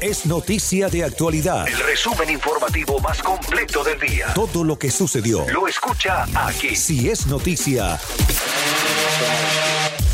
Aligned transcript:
Es 0.00 0.26
Noticia 0.26 0.88
de 0.88 1.04
Actualidad, 1.04 1.66
El 1.66 1.78
resumen 1.78 2.28
informativo 2.30 2.98
más 3.00 3.22
completo 3.22 3.82
del 3.82 3.98
día. 3.98 4.26
todo 4.34 4.62
lo 4.62 4.78
que 4.78 4.90
sucedió. 4.90 5.48
Lo 5.48 5.66
escucha 5.66 6.24
aquí. 6.34 6.76
Si 6.76 7.08
es 7.08 7.26
noticia, 7.26 7.98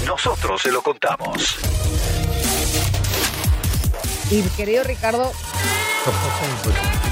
Nosotros 0.07 0.63
se 0.63 0.71
lo 0.71 0.83
contamos. 0.83 1.57
Y 4.31 4.43
querido 4.57 4.85
Ricardo, 4.85 5.33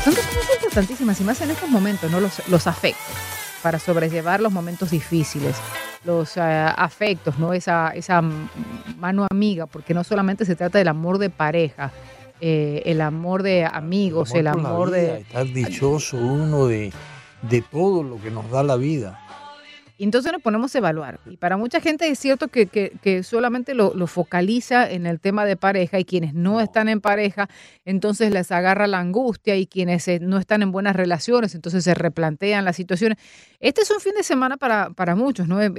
son 0.05 0.15
cosas 0.15 0.55
importantísimas 0.63 1.21
y 1.21 1.25
más 1.25 1.41
en 1.41 1.51
estos 1.51 1.69
momentos, 1.69 2.11
¿no? 2.11 2.21
Los, 2.21 2.47
los 2.49 2.67
afectos, 2.67 3.15
para 3.63 3.79
sobrellevar 3.79 4.41
los 4.41 4.53
momentos 4.53 4.91
difíciles, 4.91 5.57
los 6.05 6.37
eh, 6.37 6.41
afectos, 6.41 7.39
¿no? 7.39 7.53
Esa, 7.53 7.91
esa 7.91 8.23
mano 8.97 9.27
amiga, 9.31 9.67
porque 9.67 9.93
no 9.93 10.03
solamente 10.05 10.45
se 10.45 10.57
trata 10.57 10.79
del 10.79 10.89
amor 10.89 11.19
de 11.19 11.29
pareja, 11.31 11.93
eh, 12.41 12.83
el 12.87 13.01
amor 13.01 13.43
de 13.43 13.65
amigos, 13.65 14.35
el 14.35 14.47
amor 14.47 14.89
vida, 14.91 14.99
de... 14.99 15.19
Estar 15.21 15.47
dichoso 15.47 16.17
uno 16.17 16.67
de, 16.67 16.93
de 17.43 17.63
todo 17.63 18.03
lo 18.03 18.21
que 18.21 18.31
nos 18.31 18.51
da 18.51 18.63
la 18.63 18.77
vida. 18.77 19.19
Y 19.99 20.05
entonces 20.05 20.33
nos 20.33 20.41
ponemos 20.41 20.75
a 20.75 20.79
evaluar. 20.79 21.21
Y 21.27 21.37
para 21.37 21.59
mucha 21.59 21.79
gente 21.79 22.09
es 22.09 22.19
cierto 22.19 22.49
que, 22.49 22.65
que- 22.67 22.91
que 23.03 23.23
solamente 23.23 23.75
lo, 23.75 23.93
lo 23.95 24.07
focaliza 24.07 24.91
en 24.91 25.05
el 25.05 25.21
tema 25.21 25.45
de 25.45 25.57
pareja 25.57 25.99
y 25.99 26.07
quienes 26.07 26.33
no 26.33 26.63
están 26.63 26.89
en 26.89 27.03
pareja, 27.03 27.51
entonces 27.85 28.33
les 28.33 28.51
agarra 28.51 28.87
la 28.87 28.99
angustia 28.99 29.57
y 29.57 29.67
quienes 29.67 30.09
eh, 30.09 30.19
no 30.19 30.39
están 30.39 30.63
en 30.63 30.73
buenas 30.73 30.97
relaciones, 30.97 31.55
entonces 31.55 31.85
se 31.85 31.93
replantean 31.95 32.65
las 32.65 32.77
situaciones. 32.77 33.19
Este 33.59 33.83
es 33.83 33.91
un 33.91 34.01
fin 34.01 34.15
de 34.17 34.23
semana 34.23 34.57
para, 34.57 34.89
para 34.89 35.15
muchos, 35.17 35.47
¿no? 35.47 35.61
Eh, 35.61 35.73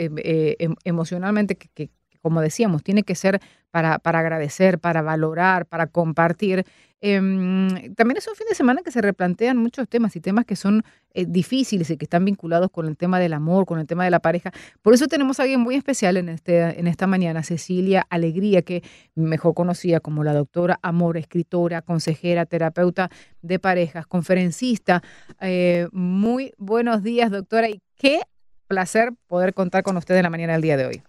em- 0.60 0.76
emocionalmente, 0.84 1.56
que, 1.56 1.90
como 2.22 2.42
decíamos, 2.42 2.84
tiene 2.84 3.04
que 3.04 3.16
ser 3.16 3.40
para, 3.72 4.00
para 4.00 4.20
agradecer, 4.20 4.80
para 4.80 5.02
valorar, 5.02 5.66
para 5.66 5.88
compartir. 5.88 6.66
Em, 7.04 7.96
también 7.96 8.18
es 8.18 8.28
un 8.28 8.36
fin 8.36 8.46
de 8.48 8.54
semana 8.54 8.82
que 8.84 8.92
se 8.92 9.02
replantean 9.02 9.58
muchos 9.58 9.90
temas 9.90 10.16
y 10.16 10.22
temas 10.22 10.46
que 10.46 10.56
son 10.56 10.84
eh, 11.14 11.26
difíciles 11.28 11.90
y 11.90 11.98
que 11.98 12.06
están 12.06 12.26
vinculados 12.26 12.70
con 12.70 12.86
el 12.86 12.96
tema 12.96 13.20
del 13.20 13.34
amor, 13.34 13.66
con 13.66 13.80
el 13.80 13.88
tema 13.88 14.04
de 14.06 14.12
la 14.12 14.20
pareja. 14.20 14.52
Por 14.84 14.94
eso 14.94 15.08
tenemos 15.08 15.40
a 15.40 15.44
alguien 15.44 15.62
muy 15.62 15.76
especial 15.76 16.18
en, 16.18 16.30
este, 16.30 16.80
en 16.80 16.86
esta 16.86 17.08
mañana, 17.08 17.42
Cecilia 17.42 18.06
Alegría, 18.10 18.62
que 18.62 18.84
mejor 19.16 19.56
conocida 19.56 20.00
como 20.00 20.24
la 20.24 20.34
doctora 20.34 20.80
Amor, 20.84 21.18
escritora, 21.18 21.82
consejera, 21.82 22.46
terapeuta 22.46 23.10
de 23.42 23.58
parejas, 23.58 24.06
conferencista. 24.06 25.02
Eh, 25.40 25.88
muy 25.92 26.54
buenos 26.58 27.02
días, 27.02 27.32
doctora, 27.32 27.68
y 27.68 27.82
qué 27.96 28.22
placer 28.68 29.12
poder 29.28 29.56
contar 29.56 29.82
con 29.82 29.98
usted 29.98 30.16
en 30.16 30.24
la 30.24 30.30
mañana 30.30 30.54
del 30.54 30.62
día 30.62 30.78
de 30.78 30.86
hoy. 30.86 31.04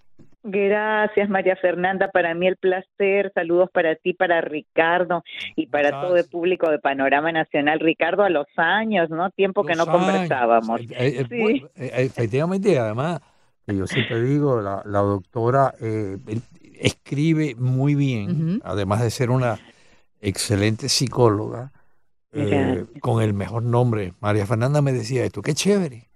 Gracias, 0.44 1.28
María 1.28 1.54
Fernanda. 1.56 2.10
Para 2.12 2.34
mí 2.34 2.46
el 2.48 2.56
placer. 2.56 3.30
Saludos 3.34 3.70
para 3.72 3.94
ti, 3.94 4.12
para 4.12 4.40
Ricardo 4.40 5.22
y 5.54 5.66
para 5.68 5.90
todo 6.02 6.16
el 6.16 6.24
público 6.24 6.68
de 6.70 6.78
Panorama 6.80 7.30
Nacional. 7.30 7.78
Ricardo, 7.78 8.24
a 8.24 8.30
los 8.30 8.46
años, 8.56 9.08
¿no? 9.10 9.30
Tiempo 9.30 9.64
que 9.64 9.74
no 9.74 9.84
años. 9.84 9.96
conversábamos. 9.96 10.80
Eh, 10.80 10.86
eh, 10.90 11.26
Sí. 11.28 11.40
bueno, 11.40 11.68
eh, 11.76 11.90
efectivamente, 11.94 12.76
además, 12.78 13.20
yo 13.68 13.86
siempre 13.86 14.20
digo, 14.22 14.60
la, 14.60 14.82
la 14.84 14.98
doctora 14.98 15.74
eh, 15.80 16.16
escribe 16.80 17.54
muy 17.56 17.94
bien, 17.94 18.60
además 18.64 19.00
de 19.02 19.10
ser 19.10 19.30
una 19.30 19.58
excelente 20.20 20.88
psicóloga, 20.88 21.70
eh, 22.32 22.84
con 23.00 23.22
el 23.22 23.32
mejor 23.34 23.62
nombre. 23.62 24.14
María 24.20 24.46
Fernanda 24.46 24.82
me 24.82 24.92
decía 24.92 25.24
esto, 25.24 25.40
qué 25.42 25.54
chévere, 25.54 26.08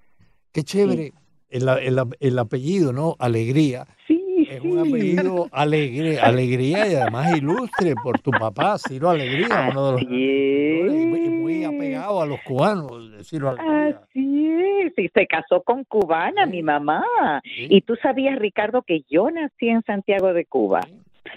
qué 0.53 0.65
chévere. 0.65 1.12
El, 1.49 1.69
el- 1.69 2.00
el 2.19 2.39
apellido, 2.41 2.93
¿no? 2.93 3.15
Alegría. 3.21 3.87
Sí, 4.09 4.16
Es 4.51 4.62
sí. 4.62 4.69
un 4.69 4.79
apellido 4.81 5.49
alegre, 5.53 6.21
alegría 6.21 6.87
y 6.87 6.95
además 6.95 7.37
ilustre 7.37 7.95
por 8.03 8.19
tu 8.21 8.31
papá, 8.31 8.77
Ciro 8.79 9.11
Alegría, 9.11 9.69
uno 9.71 9.87
de 9.87 9.93
los 9.93 10.03
y 10.03 11.31
muy, 11.31 11.65
apegado 11.65 12.21
a 12.21 12.27
los 12.27 12.41
cubanos, 12.43 12.93
Ciro 13.25 13.51
Alegría. 13.51 14.01
Así 14.01 14.49
es, 14.85 14.93
y 14.99 15.09
se 15.09 15.27
casó 15.27 15.62
con 15.62 15.85
cubana, 15.85 16.47
mi 16.47 16.62
mamá. 16.62 17.03
Sí. 17.43 17.67
Y 17.71 17.81
tú 17.81 17.97
sabías, 17.97 18.39
Ricardo, 18.39 18.83
que 18.83 19.03
yo 19.09 19.31
nací 19.31 19.69
en 19.69 19.83
Santiago 19.83 20.33
de 20.33 20.45
Cuba. 20.45 20.81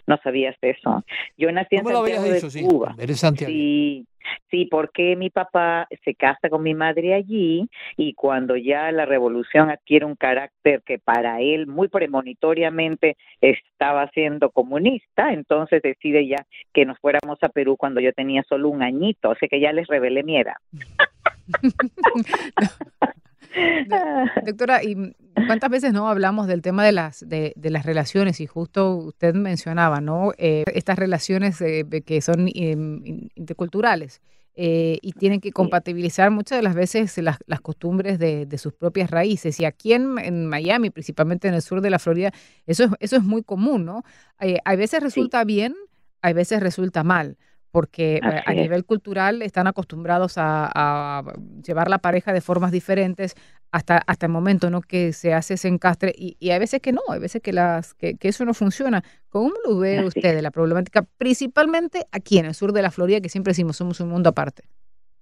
No 0.08 0.18
sabías 0.24 0.56
eso. 0.62 1.04
Yo 1.38 1.52
nací 1.52 1.76
en 1.76 1.84
lo 1.84 1.90
Santiago 1.90 2.06
habías 2.06 2.24
de 2.24 2.34
dicho, 2.34 2.50
sí. 2.50 2.62
Cuba. 2.62 2.96
Eres 2.98 3.20
Santiago. 3.20 3.52
Sí, 3.52 4.06
sí, 4.50 4.66
porque 4.70 5.16
mi 5.16 5.30
papá 5.30 5.88
se 6.04 6.16
casa 6.16 6.50
con 6.50 6.64
mi 6.64 6.74
madre 6.74 7.14
allí 7.14 7.70
y 7.98 8.14
cuando 8.14 8.56
ya 8.56 8.92
la 8.92 9.06
revolución 9.06 9.70
adquiere 9.70 10.06
un 10.06 10.16
carácter 10.16 10.82
que 10.84 11.00
para 11.00 11.42
él 11.42 11.68
muy 11.68 11.88
premonitoriamente 11.88 13.18
estaba 13.42 14.10
siendo 14.10 14.50
comunista, 14.50 15.32
entonces 15.34 15.82
decide 15.82 16.28
ya 16.28 16.46
que 16.74 16.86
nos 16.86 17.00
fuéramos 17.00 17.40
a 17.42 17.50
Perú 17.50 17.78
cuando 17.78 18.02
yo 18.02 18.14
tenía 18.14 18.44
solo 18.48 18.70
un 18.70 18.84
añito, 18.84 19.30
o 19.30 19.36
sea 19.36 19.48
que 19.48 19.60
ya 19.60 19.72
les 19.72 19.88
revelé 19.88 20.24
mi 20.24 20.38
edad. 20.38 20.58
Doctora, 24.46 24.84
¿y 24.84 24.96
cuántas 25.48 25.70
veces 25.70 25.94
no 25.94 26.08
hablamos 26.08 26.48
del 26.48 26.62
tema 26.62 26.86
de 26.86 26.92
las 26.92 27.28
de, 27.28 27.54
de 27.56 27.70
las 27.70 27.86
relaciones? 27.86 28.40
Y 28.42 28.46
justo 28.48 28.96
usted 28.96 29.34
mencionaba, 29.34 30.02
¿no? 30.02 30.32
Eh, 30.38 30.64
estas 30.74 31.00
relaciones 31.00 31.60
eh, 31.62 31.86
que 32.06 32.22
son 32.22 32.48
eh, 32.48 32.52
in- 32.54 33.30
interculturales 33.36 34.22
eh, 34.56 34.98
y 35.02 35.14
tienen 35.14 35.40
que 35.42 35.52
compatibilizar 35.52 36.32
muchas 36.32 36.58
de 36.58 36.64
las 36.64 36.76
veces 36.76 37.18
las, 37.18 37.38
las 37.48 37.62
costumbres 37.62 38.20
de, 38.20 38.46
de 38.46 38.58
sus 38.58 38.74
propias 38.74 39.10
raíces. 39.10 39.60
Y 39.60 39.66
aquí 39.66 39.94
en, 39.94 40.18
en 40.20 40.46
Miami, 40.46 40.90
principalmente 40.90 41.48
en 41.48 41.54
el 41.54 41.62
sur 41.62 41.82
de 41.82 41.90
la 41.90 42.00
Florida, 42.00 42.32
eso 42.68 42.84
es, 42.84 42.92
eso 43.00 43.16
es 43.16 43.24
muy 43.24 43.42
común, 43.44 43.86
¿no? 43.86 44.04
Eh, 44.40 44.60
a 44.66 44.76
veces 44.76 45.02
resulta 45.02 45.44
bien, 45.44 45.76
a 46.22 46.34
veces 46.34 46.60
resulta 46.60 47.04
mal 47.04 47.38
porque 47.72 48.16
eh, 48.18 48.20
Así 48.22 48.44
a 48.46 48.52
es. 48.54 48.58
nivel 48.58 48.86
cultural 48.86 49.42
están 49.42 49.68
acostumbrados 49.68 50.38
a, 50.38 50.70
a 50.74 51.24
llevar 51.66 51.90
la 51.90 52.00
pareja 52.00 52.34
de 52.34 52.42
formas 52.42 52.72
diferentes 52.72 53.36
hasta, 53.72 53.98
hasta 54.08 54.26
el 54.26 54.32
momento 54.32 54.70
¿no? 54.70 54.82
que 54.82 55.14
se 55.14 55.34
hace 55.34 55.54
ese 55.54 55.68
encastre 55.68 56.14
y, 56.18 56.36
y 56.40 56.50
hay 56.52 56.60
veces 56.60 56.82
que 56.82 56.92
no, 56.92 57.02
hay 57.10 57.20
veces 57.20 57.42
que, 57.42 57.54
las, 57.54 57.94
que, 57.94 58.16
que 58.16 58.30
eso 58.30 58.44
no 58.46 58.54
funciona. 58.54 59.04
¿Cómo 59.30 59.52
lo 59.66 59.78
ve 59.78 60.00
Así 60.00 60.08
usted 60.08 60.36
de 60.36 60.42
la 60.42 60.52
problemática, 60.52 61.06
principalmente 61.18 62.06
aquí 62.12 62.40
en 62.40 62.46
el 62.46 62.56
sur 62.56 62.74
de 62.74 62.82
la 62.82 62.92
Florida, 62.92 63.22
que 63.22 63.30
siempre 63.30 63.52
decimos 63.52 63.78
somos 63.78 64.00
un 64.00 64.10
mundo 64.10 64.30
aparte? 64.30 64.64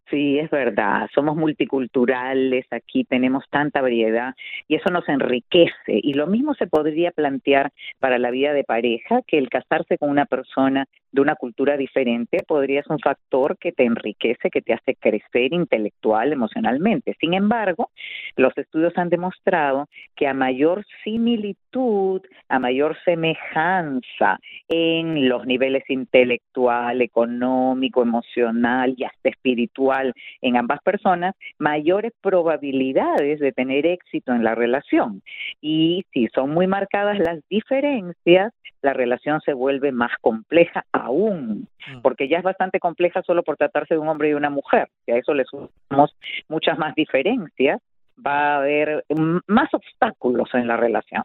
Sí, 0.09 0.39
es 0.39 0.49
verdad, 0.49 1.09
somos 1.13 1.35
multiculturales, 1.35 2.65
aquí 2.71 3.03
tenemos 3.03 3.43
tanta 3.49 3.81
variedad 3.81 4.35
y 4.65 4.75
eso 4.75 4.89
nos 4.89 5.07
enriquece. 5.09 5.73
Y 6.01 6.13
lo 6.13 6.27
mismo 6.27 6.53
se 6.55 6.65
podría 6.65 7.11
plantear 7.11 7.73
para 7.99 8.17
la 8.17 8.31
vida 8.31 8.53
de 8.53 8.63
pareja, 8.63 9.19
que 9.27 9.37
el 9.37 9.49
casarse 9.49 9.97
con 9.97 10.09
una 10.09 10.25
persona 10.25 10.85
de 11.11 11.21
una 11.21 11.35
cultura 11.35 11.77
diferente 11.77 12.43
podría 12.47 12.83
ser 12.83 12.93
un 12.93 12.99
factor 12.99 13.57
que 13.57 13.71
te 13.71 13.83
enriquece, 13.83 14.49
que 14.49 14.61
te 14.61 14.73
hace 14.73 14.95
crecer 14.95 15.53
intelectual, 15.53 16.33
emocionalmente. 16.33 17.15
Sin 17.19 17.33
embargo, 17.33 17.89
los 18.35 18.57
estudios 18.57 18.93
han 18.97 19.09
demostrado 19.09 19.87
que 20.15 20.27
a 20.27 20.33
mayor 20.33 20.85
similitud, 21.03 22.21
a 22.49 22.59
mayor 22.59 22.97
semejanza 23.05 24.39
en 24.67 25.29
los 25.29 25.45
niveles 25.45 25.83
intelectual, 25.89 27.01
económico, 27.01 28.01
emocional 28.01 28.95
y 28.97 29.03
hasta 29.03 29.29
espiritual 29.29 30.13
en 30.41 30.57
ambas 30.57 30.81
personas, 30.81 31.35
mayores 31.57 32.13
probabilidades 32.21 33.39
de 33.39 33.51
tener 33.51 33.85
éxito 33.85 34.33
en 34.33 34.43
la 34.43 34.55
relación. 34.55 35.21
Y 35.61 36.05
si 36.11 36.27
son 36.33 36.51
muy 36.51 36.67
marcadas 36.67 37.19
las 37.19 37.39
diferencias, 37.49 38.53
la 38.87 38.93
relación 38.93 39.41
se 39.41 39.51
vuelve 39.51 39.91
más 39.91 40.11
compleja 40.21 40.85
aún, 40.93 41.67
porque 42.01 42.29
ya 42.29 42.37
es 42.37 42.43
bastante 42.43 42.79
compleja 42.79 43.21
solo 43.21 43.43
por 43.43 43.57
tratarse 43.57 43.95
de 43.95 43.99
un 43.99 44.07
hombre 44.07 44.29
y 44.29 44.33
una 44.33 44.49
mujer. 44.49 44.87
Si 45.05 45.11
a 45.11 45.17
eso 45.17 45.33
le 45.33 45.43
sumamos 45.43 46.15
muchas 46.47 46.77
más 46.77 46.95
diferencias, 46.95 47.81
va 48.25 48.53
a 48.53 48.57
haber 48.59 49.03
mm, 49.09 49.39
más 49.47 49.73
obstáculos 49.73 50.47
en 50.53 50.67
la 50.67 50.77
relación. 50.77 51.23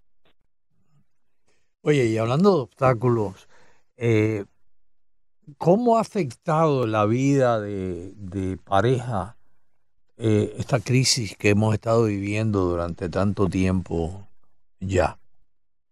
Oye, 1.83 2.07
y 2.07 2.19
hablando 2.19 2.51
de 2.51 2.63
obstáculos, 2.63 3.49
eh, 3.97 4.45
¿cómo 5.57 5.99
ha 5.99 6.01
afectado 6.01 6.89
la 6.89 7.07
vida 7.07 7.61
de, 7.61 8.13
de 8.17 8.57
pareja 8.57 9.37
eh, 10.17 10.53
esta 10.59 10.81
crisis 10.81 11.37
que 11.37 11.51
hemos 11.51 11.75
estado 11.75 12.07
viviendo 12.07 12.65
durante 12.65 13.09
tanto 13.09 13.47
tiempo 13.47 14.27
ya? 14.81 15.22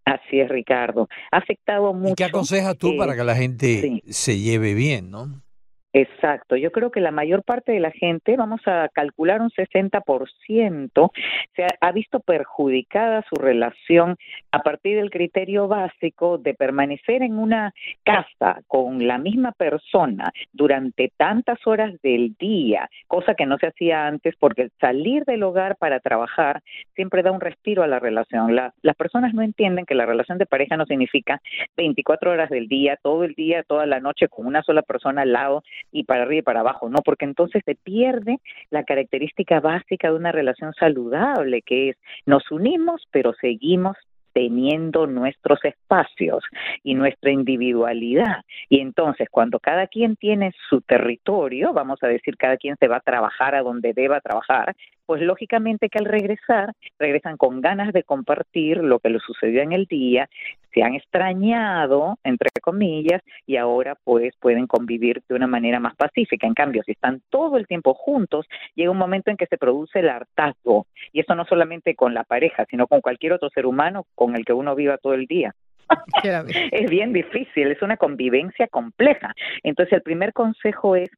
Así 0.04 0.40
es, 0.40 0.48
Ricardo. 0.48 1.08
Ha 1.30 1.38
afectado 1.38 1.92
mucho. 1.92 2.12
¿Y 2.12 2.14
qué 2.16 2.24
aconsejas 2.24 2.76
tú 2.76 2.92
eh, 2.92 2.96
para 2.98 3.14
que 3.14 3.24
la 3.24 3.36
gente 3.36 3.80
sí. 3.80 4.02
se 4.06 4.38
lleve 4.38 4.74
bien, 4.74 5.10
no? 5.10 5.42
Exacto, 5.92 6.54
yo 6.54 6.70
creo 6.70 6.92
que 6.92 7.00
la 7.00 7.10
mayor 7.10 7.42
parte 7.42 7.72
de 7.72 7.80
la 7.80 7.90
gente, 7.90 8.36
vamos 8.36 8.60
a 8.66 8.88
calcular 8.92 9.40
un 9.40 9.50
60%, 9.50 11.10
se 11.56 11.66
ha, 11.80 11.92
visto 11.92 12.20
perjudicada 12.20 13.24
su 13.28 13.34
relación 13.34 14.16
a 14.52 14.60
partir 14.60 14.96
del 14.96 15.10
criterio 15.10 15.66
básico 15.66 16.38
de 16.38 16.54
permanecer 16.54 17.22
en 17.22 17.38
una 17.38 17.74
casa 18.04 18.60
con 18.68 19.04
la 19.08 19.18
misma 19.18 19.50
persona 19.50 20.30
durante 20.52 21.12
tantas 21.16 21.58
horas 21.66 22.00
del 22.02 22.36
día, 22.38 22.88
cosa 23.08 23.34
que 23.34 23.46
no 23.46 23.58
se 23.58 23.66
hacía 23.66 24.06
antes 24.06 24.36
porque 24.38 24.70
salir 24.80 25.24
del 25.24 25.42
hogar 25.42 25.76
para 25.76 25.98
trabajar 25.98 26.62
siempre 26.94 27.24
da 27.24 27.32
un 27.32 27.40
respiro 27.40 27.82
a 27.82 27.88
la 27.88 27.98
relación. 27.98 28.54
La, 28.54 28.72
las 28.82 28.94
personas 28.94 29.34
no 29.34 29.42
entienden 29.42 29.86
que 29.86 29.96
la 29.96 30.06
relación 30.06 30.38
de 30.38 30.46
pareja 30.46 30.76
no 30.76 30.86
significa 30.86 31.40
24 31.76 32.30
horas 32.30 32.48
del 32.48 32.68
día, 32.68 32.96
todo 33.02 33.24
el 33.24 33.34
día, 33.34 33.64
toda 33.64 33.86
la 33.86 33.98
noche 33.98 34.28
con 34.28 34.46
una 34.46 34.62
sola 34.62 34.82
persona 34.82 35.22
al 35.22 35.32
lado 35.32 35.64
y 35.92 36.04
para 36.04 36.22
arriba 36.22 36.38
y 36.38 36.42
para 36.42 36.60
abajo, 36.60 36.88
no, 36.88 36.98
porque 37.04 37.24
entonces 37.24 37.62
se 37.64 37.74
pierde 37.74 38.38
la 38.70 38.84
característica 38.84 39.60
básica 39.60 40.08
de 40.08 40.16
una 40.16 40.32
relación 40.32 40.72
saludable, 40.74 41.62
que 41.62 41.90
es 41.90 41.96
nos 42.26 42.50
unimos, 42.50 43.06
pero 43.10 43.32
seguimos 43.40 43.96
teniendo 44.32 45.06
nuestros 45.06 45.64
espacios 45.64 46.44
y 46.82 46.94
nuestra 46.94 47.30
individualidad. 47.30 48.44
Y 48.68 48.80
entonces, 48.80 49.28
cuando 49.30 49.58
cada 49.58 49.86
quien 49.86 50.16
tiene 50.16 50.52
su 50.68 50.80
territorio, 50.82 51.72
vamos 51.72 51.98
a 52.02 52.08
decir, 52.08 52.36
cada 52.36 52.56
quien 52.56 52.76
se 52.78 52.88
va 52.88 52.98
a 52.98 53.00
trabajar 53.00 53.54
a 53.54 53.62
donde 53.62 53.92
deba 53.92 54.20
trabajar, 54.20 54.74
pues 55.10 55.22
lógicamente 55.22 55.88
que 55.88 55.98
al 55.98 56.04
regresar, 56.04 56.72
regresan 56.96 57.36
con 57.36 57.60
ganas 57.60 57.92
de 57.92 58.04
compartir 58.04 58.76
lo 58.76 59.00
que 59.00 59.10
les 59.10 59.20
sucedió 59.20 59.60
en 59.60 59.72
el 59.72 59.86
día, 59.86 60.28
se 60.72 60.84
han 60.84 60.94
extrañado, 60.94 62.16
entre 62.22 62.48
comillas, 62.62 63.20
y 63.44 63.56
ahora 63.56 63.96
pues 64.04 64.36
pueden 64.38 64.68
convivir 64.68 65.20
de 65.28 65.34
una 65.34 65.48
manera 65.48 65.80
más 65.80 65.96
pacífica. 65.96 66.46
En 66.46 66.54
cambio, 66.54 66.84
si 66.86 66.92
están 66.92 67.22
todo 67.28 67.56
el 67.56 67.66
tiempo 67.66 67.92
juntos, 67.92 68.46
llega 68.76 68.92
un 68.92 68.98
momento 68.98 69.32
en 69.32 69.36
que 69.36 69.46
se 69.46 69.58
produce 69.58 69.98
el 69.98 70.10
hartazgo, 70.10 70.86
y 71.12 71.18
eso 71.18 71.34
no 71.34 71.44
solamente 71.44 71.96
con 71.96 72.14
la 72.14 72.22
pareja, 72.22 72.64
sino 72.70 72.86
con 72.86 73.00
cualquier 73.00 73.32
otro 73.32 73.50
ser 73.50 73.66
humano 73.66 74.06
con 74.14 74.36
el 74.36 74.44
que 74.44 74.52
uno 74.52 74.76
viva 74.76 74.96
todo 74.96 75.14
el 75.14 75.26
día. 75.26 75.56
es 76.70 76.88
bien 76.88 77.12
difícil, 77.12 77.72
es 77.72 77.82
una 77.82 77.96
convivencia 77.96 78.68
compleja. 78.68 79.34
Entonces, 79.64 79.92
el 79.94 80.02
primer 80.02 80.32
consejo 80.32 80.94
es 80.94 81.10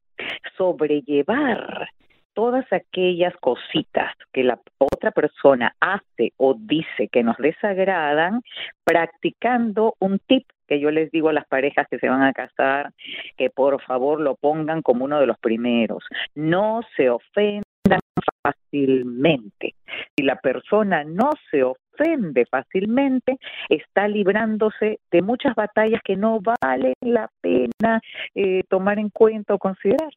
sobrellevar 0.56 1.90
todas 2.34 2.64
aquellas 2.72 3.34
cositas 3.38 4.12
que 4.32 4.44
la 4.44 4.58
otra 4.78 5.10
persona 5.10 5.74
hace 5.80 6.32
o 6.36 6.54
dice 6.58 7.08
que 7.10 7.22
nos 7.22 7.36
desagradan, 7.38 8.42
practicando 8.84 9.94
un 9.98 10.18
tip 10.18 10.44
que 10.66 10.80
yo 10.80 10.90
les 10.90 11.10
digo 11.10 11.28
a 11.28 11.34
las 11.34 11.46
parejas 11.46 11.86
que 11.90 11.98
se 11.98 12.08
van 12.08 12.22
a 12.22 12.32
casar, 12.32 12.92
que 13.36 13.50
por 13.50 13.82
favor 13.82 14.20
lo 14.20 14.36
pongan 14.36 14.82
como 14.82 15.04
uno 15.04 15.20
de 15.20 15.26
los 15.26 15.38
primeros. 15.38 16.02
No 16.34 16.80
se 16.96 17.10
ofendan 17.10 18.00
fácilmente. 18.42 19.74
Si 20.16 20.24
la 20.24 20.36
persona 20.36 21.04
no 21.04 21.30
se 21.50 21.62
ofende 21.62 22.46
fácilmente, 22.46 23.38
está 23.68 24.08
librándose 24.08 25.00
de 25.10 25.22
muchas 25.22 25.54
batallas 25.54 26.00
que 26.02 26.16
no 26.16 26.40
valen 26.40 26.94
la 27.00 27.28
pena 27.40 28.00
eh, 28.34 28.62
tomar 28.68 28.98
en 28.98 29.10
cuenta 29.10 29.54
o 29.54 29.58
considerar. 29.58 30.10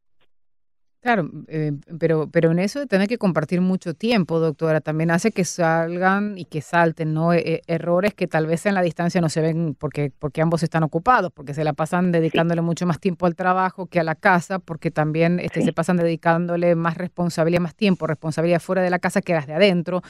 Claro, 1.06 1.30
eh, 1.50 1.72
pero, 2.00 2.32
pero 2.32 2.50
en 2.50 2.58
eso 2.58 2.80
de 2.80 2.88
tener 2.88 3.08
que 3.08 3.20
compartir 3.20 3.62
mucho 3.62 3.94
tiempo, 3.94 4.40
doctora, 4.40 4.82
también 4.82 5.12
hace 5.12 5.32
que 5.32 5.46
salgan 5.46 6.36
y 6.36 6.46
que 6.46 6.62
salten 6.64 7.14
¿no? 7.14 7.32
E, 7.32 7.62
errores 7.68 8.16
que 8.16 8.26
tal 8.26 8.48
vez 8.48 8.66
en 8.66 8.74
la 8.74 8.82
distancia 8.82 9.22
no 9.22 9.30
se 9.30 9.40
ven 9.40 9.76
porque, 9.76 10.12
porque 10.18 10.42
ambos 10.42 10.64
están 10.64 10.82
ocupados, 10.82 11.32
porque 11.32 11.54
se 11.54 11.64
la 11.64 11.74
pasan 11.74 12.12
dedicándole 12.12 12.62
mucho 12.64 12.88
más 12.88 13.00
tiempo 13.00 13.28
al 13.28 13.36
trabajo 13.36 13.86
que 13.86 14.00
a 14.00 14.04
la 14.04 14.16
casa, 14.16 14.58
porque 14.58 14.90
también 14.90 15.40
este, 15.40 15.62
se 15.62 15.74
pasan 15.74 15.98
dedicándole 15.98 16.74
más 16.74 16.98
responsabilidad, 16.98 17.62
más 17.62 17.76
tiempo, 17.76 18.08
responsabilidad 18.08 18.60
fuera 18.60 18.82
de 18.82 18.90
la 18.90 18.98
casa 18.98 19.22
que 19.22 19.34
las 19.36 19.46
de 19.46 19.54
adentro. 19.54 20.02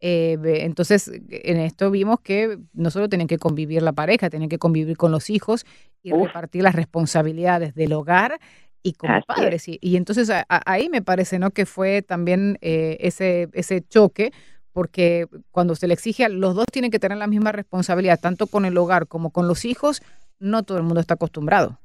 Eh, 0.00 0.38
entonces, 0.62 1.12
en 1.28 1.58
esto 1.58 1.90
vimos 1.90 2.20
que 2.20 2.58
no 2.72 2.90
solo 2.90 3.08
tienen 3.08 3.28
que 3.28 3.38
convivir 3.38 3.82
la 3.82 3.92
pareja, 3.92 4.30
tienen 4.30 4.48
que 4.48 4.58
convivir 4.58 4.96
con 4.96 5.12
los 5.12 5.30
hijos 5.30 5.66
y 6.02 6.10
repartir 6.12 6.62
las 6.62 6.74
responsabilidades 6.74 7.74
del 7.74 7.92
hogar 7.92 8.40
y 8.82 8.92
como 8.94 9.20
padres. 9.22 9.68
Y, 9.68 9.78
y, 9.80 9.96
entonces 9.96 10.30
ahí 10.48 10.88
me 10.88 11.02
parece 11.02 11.38
¿no? 11.38 11.50
que 11.50 11.66
fue 11.66 12.02
también 12.02 12.58
eh, 12.60 12.96
ese, 13.00 13.48
ese 13.52 13.82
choque, 13.82 14.32
porque 14.72 15.26
cuando 15.50 15.74
se 15.74 15.86
le 15.86 15.94
exige, 15.94 16.24
a 16.24 16.28
los 16.28 16.54
dos 16.54 16.66
tienen 16.72 16.90
que 16.90 16.98
tener 16.98 17.18
la 17.18 17.26
misma 17.26 17.52
responsabilidad, 17.52 18.20
tanto 18.20 18.46
con 18.46 18.64
el 18.64 18.76
hogar 18.78 19.06
como 19.06 19.30
con 19.30 19.48
los 19.48 19.64
hijos, 19.64 20.02
no 20.38 20.62
todo 20.62 20.78
el 20.78 20.84
mundo 20.84 21.00
está 21.00 21.14
acostumbrado. 21.14 21.78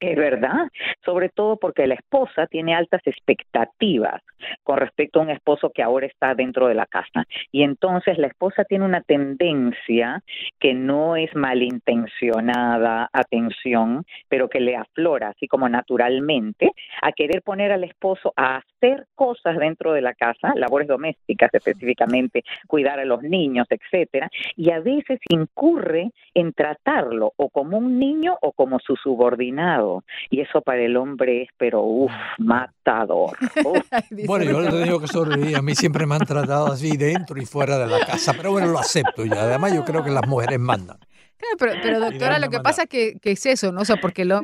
Es 0.00 0.16
verdad, 0.16 0.68
sobre 1.04 1.28
todo 1.28 1.56
porque 1.56 1.86
la 1.88 1.94
esposa 1.94 2.46
tiene 2.46 2.72
altas 2.72 3.00
expectativas 3.04 4.22
con 4.62 4.76
respecto 4.76 5.18
a 5.18 5.22
un 5.24 5.30
esposo 5.30 5.70
que 5.70 5.82
ahora 5.82 6.06
está 6.06 6.36
dentro 6.36 6.68
de 6.68 6.74
la 6.74 6.86
casa. 6.86 7.24
Y 7.50 7.64
entonces 7.64 8.16
la 8.16 8.28
esposa 8.28 8.64
tiene 8.64 8.84
una 8.84 9.00
tendencia 9.00 10.22
que 10.60 10.72
no 10.72 11.16
es 11.16 11.34
malintencionada, 11.34 13.10
atención, 13.12 14.04
pero 14.28 14.48
que 14.48 14.60
le 14.60 14.76
aflora, 14.76 15.30
así 15.30 15.48
como 15.48 15.68
naturalmente, 15.68 16.70
a 17.02 17.10
querer 17.10 17.42
poner 17.42 17.72
al 17.72 17.82
esposo 17.82 18.32
a 18.36 18.58
hacer 18.58 19.06
cosas 19.16 19.58
dentro 19.58 19.92
de 19.94 20.02
la 20.02 20.14
casa, 20.14 20.52
labores 20.54 20.86
domésticas 20.86 21.52
específicamente, 21.52 22.44
cuidar 22.68 23.00
a 23.00 23.04
los 23.04 23.22
niños, 23.22 23.66
etcétera, 23.68 24.30
y 24.54 24.70
a 24.70 24.78
veces 24.78 25.18
incurre 25.28 26.12
en 26.34 26.52
tratarlo 26.52 27.32
o 27.36 27.48
como 27.48 27.78
un 27.78 27.98
niño 27.98 28.36
o 28.40 28.52
como 28.52 28.78
su 28.78 28.94
subordinado 28.94 29.87
y 30.30 30.40
eso 30.40 30.60
para 30.62 30.82
el 30.82 30.96
hombre 30.96 31.42
es, 31.42 31.48
pero 31.56 31.82
uff, 31.82 32.12
matador. 32.38 33.36
bueno, 34.26 34.44
yo 34.44 34.60
le 34.60 34.84
digo 34.84 35.00
que 35.00 35.06
sobrevivir. 35.06 35.56
A 35.56 35.62
mí 35.62 35.74
siempre 35.74 36.06
me 36.06 36.14
han 36.14 36.26
tratado 36.26 36.72
así 36.72 36.96
dentro 36.96 37.40
y 37.40 37.46
fuera 37.46 37.78
de 37.78 37.86
la 37.86 38.04
casa, 38.06 38.34
pero 38.36 38.52
bueno, 38.52 38.68
lo 38.68 38.78
acepto 38.78 39.24
ya. 39.24 39.42
Además, 39.42 39.74
yo 39.74 39.84
creo 39.84 40.04
que 40.04 40.10
las 40.10 40.26
mujeres 40.26 40.58
mandan. 40.58 40.98
Claro, 41.38 41.80
pero, 41.80 42.00
doctora, 42.00 42.40
lo 42.40 42.50
que 42.50 42.58
pasa 42.58 42.82
es 42.82 42.88
que, 42.88 43.18
es 43.22 43.46
eso, 43.46 43.70
¿no? 43.70 43.82
O 43.82 43.84
sea, 43.84 43.96
porque 43.96 44.24
lo, 44.24 44.40